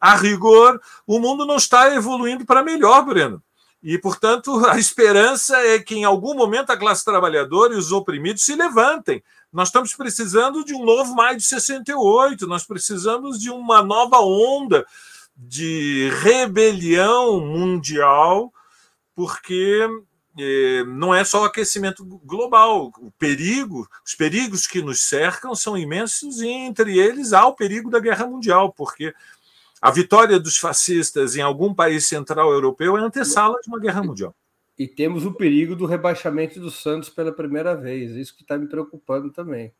[0.00, 3.42] a rigor, o mundo não está evoluindo para melhor, Breno.
[3.82, 8.42] E, portanto, a esperança é que em algum momento a classe trabalhadora e os oprimidos
[8.42, 9.22] se levantem,
[9.52, 14.86] nós estamos precisando de um novo maio de 68, nós precisamos de uma nova onda
[15.36, 18.52] de rebelião mundial,
[19.14, 19.88] porque
[20.38, 22.92] eh, não é só o aquecimento global.
[22.98, 27.90] O perigo, os perigos que nos cercam são imensos, e entre eles há o perigo
[27.90, 29.14] da guerra mundial, porque
[29.80, 34.34] a vitória dos fascistas em algum país central europeu é antessala de uma guerra mundial.
[34.80, 38.12] E temos o perigo do rebaixamento do Santos pela primeira vez.
[38.12, 39.74] Isso que está me preocupando também.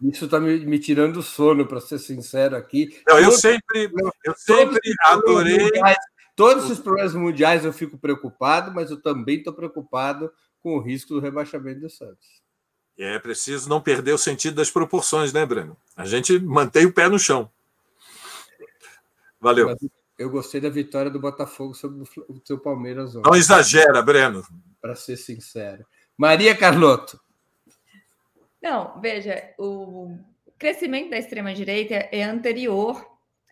[0.00, 3.02] Isso está me, me, tirando o sono, para ser sincero aqui.
[3.08, 3.90] Não, eu sempre,
[4.24, 5.58] eu sempre adorei.
[5.58, 5.98] Mundiais,
[6.36, 10.32] todos os problemas mundiais eu fico preocupado, mas eu também estou preocupado
[10.62, 12.44] com o risco do rebaixamento do Santos.
[12.96, 15.76] É preciso não perder o sentido das proporções, né, Breno?
[15.96, 17.50] A gente mantém o pé no chão.
[19.40, 19.66] Valeu.
[19.66, 23.28] Mas eu gostei da vitória do Botafogo sobre o seu Palmeiras ontem.
[23.28, 24.42] Não exagera, Breno.
[24.80, 25.84] Para ser sincero.
[26.16, 27.20] Maria Carlotto.
[28.62, 30.16] Não, veja, o
[30.58, 33.04] crescimento da extrema-direita é anterior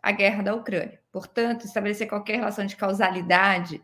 [0.03, 1.01] à guerra da Ucrânia.
[1.11, 3.83] Portanto, estabelecer qualquer relação de causalidade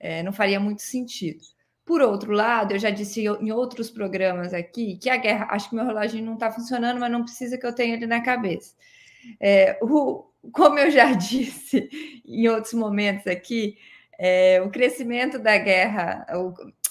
[0.00, 1.40] é, não faria muito sentido.
[1.84, 5.76] Por outro lado, eu já disse em outros programas aqui que a guerra, acho que
[5.76, 8.74] meu relógio não está funcionando, mas não precisa que eu tenha ele na cabeça.
[9.38, 11.88] É, o, como eu já disse
[12.24, 13.76] em outros momentos aqui,
[14.18, 16.26] é, o crescimento da guerra,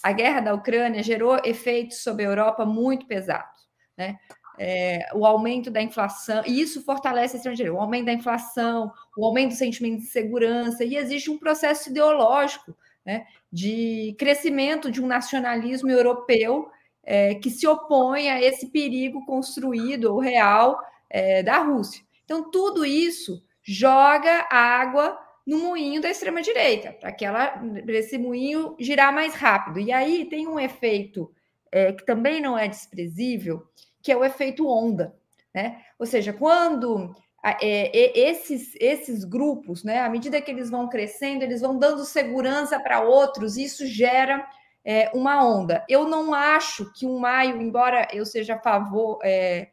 [0.02, 4.18] a guerra da Ucrânia gerou efeitos sobre a Europa muito pesados, né?
[4.60, 9.26] É, o aumento da inflação, e isso fortalece a estrangeira, o aumento da inflação, o
[9.26, 15.08] aumento do sentimento de segurança, e existe um processo ideológico né, de crescimento de um
[15.08, 16.70] nacionalismo europeu
[17.04, 20.80] é, que se opõe a esse perigo construído ou real
[21.10, 22.04] é, da Rússia.
[22.24, 29.80] Então, tudo isso joga água no moinho da extrema-direita, para esse moinho girar mais rápido.
[29.80, 31.32] E aí tem um efeito
[31.72, 33.68] é, que também não é desprezível,
[34.02, 35.14] que é o efeito onda.
[35.54, 35.82] Né?
[36.00, 37.14] Ou seja, quando
[37.44, 42.80] é, esses, esses grupos, né, à medida que eles vão crescendo, eles vão dando segurança
[42.80, 44.48] para outros, isso gera
[44.86, 45.86] é, uma onda.
[45.90, 49.70] Eu não acho que um maio, embora eu seja a favor, é,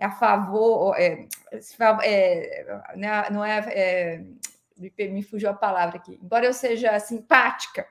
[0.00, 1.26] a favor, é,
[2.02, 4.24] é né, não é, é
[5.08, 7.86] me fugiu a palavra aqui, embora eu seja simpática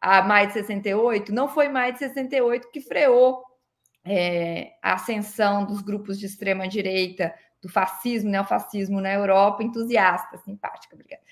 [0.00, 3.44] a maio de 68, não foi maio de 68 que freou
[4.04, 10.94] é, a ascensão dos grupos de extrema direita, do fascismo, neofascismo na Europa, entusiasta, simpática,
[10.94, 11.22] obrigada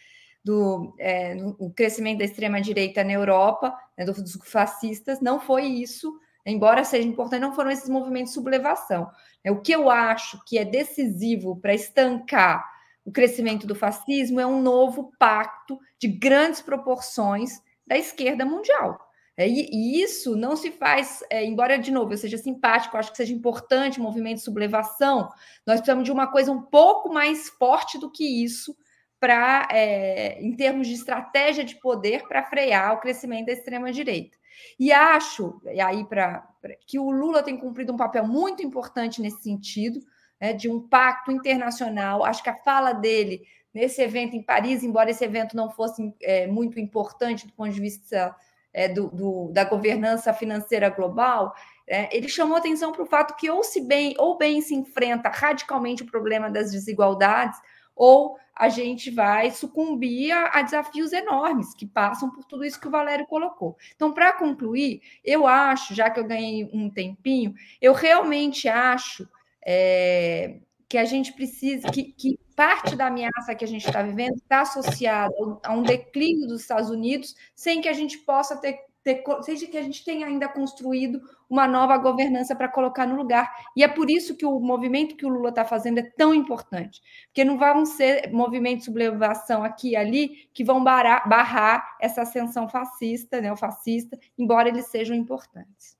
[0.49, 6.19] do é, o crescimento da extrema-direita na Europa, né, dos fascistas, não foi isso,
[6.51, 9.11] embora seja importante, não foram esses movimentos de sublevação.
[9.45, 12.65] É, o que eu acho que é decisivo para estancar
[13.05, 18.99] o crescimento do fascismo é um novo pacto de grandes proporções da esquerda mundial.
[19.39, 23.17] É, e, isso não se faz, é, embora, de novo, eu seja simpático, acho que
[23.17, 25.31] seja importante o movimento de sublevação,
[25.65, 28.77] nós precisamos de uma coisa um pouco mais forte do que isso
[29.21, 34.37] para, é, em termos de estratégia de poder, para frear o crescimento da extrema-direita.
[34.79, 36.47] E acho, e aí para
[36.87, 40.01] que o Lula tem cumprido um papel muito importante nesse sentido,
[40.41, 42.25] né, de um pacto internacional.
[42.25, 43.43] Acho que a fala dele
[43.73, 47.81] nesse evento em Paris, embora esse evento não fosse é, muito importante do ponto de
[47.81, 48.35] vista
[48.73, 51.55] é, do, do, da governança financeira global,
[51.87, 55.29] é, ele chamou atenção para o fato que ou se bem ou bem se enfrenta
[55.29, 57.59] radicalmente o problema das desigualdades,
[57.99, 62.89] ou a gente vai sucumbir a, a, desafios enormes que passam por tudo isso que
[62.89, 63.77] o Valério colocou.
[63.95, 69.29] Então, para concluir, eu acho, já que eu ganhei um tempinho, eu realmente acho
[69.65, 74.35] é, que a gente precisa, que, que parte da ameaça que a gente está vivendo
[74.35, 75.33] está associada
[75.63, 79.77] a um declínio dos Estados Unidos, sem que a gente possa ter ter, seja que
[79.77, 83.51] a gente tenha ainda construído uma nova governança para colocar no lugar.
[83.77, 87.01] E é por isso que o movimento que o Lula está fazendo é tão importante,
[87.27, 92.23] porque não vão ser movimentos de sublevação aqui e ali que vão barrar, barrar essa
[92.23, 95.97] ascensão fascista, né, o fascista, embora eles sejam importantes.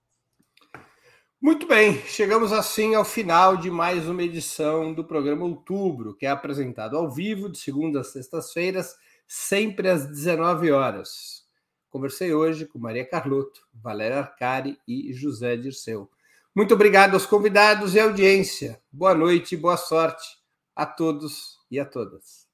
[1.41, 6.31] Muito bem, chegamos assim ao final de mais uma edição do programa Outubro, que é
[6.31, 11.38] apresentado ao vivo de segunda a sextas-feiras, sempre às 19 horas.
[11.91, 16.11] Conversei hoje com Maria Carlotto, Valéria Arcari e José Dirceu.
[16.55, 18.83] Muito obrigado aos convidados e audiência.
[18.91, 20.39] Boa noite e boa sorte
[20.75, 22.49] a todos e a todas.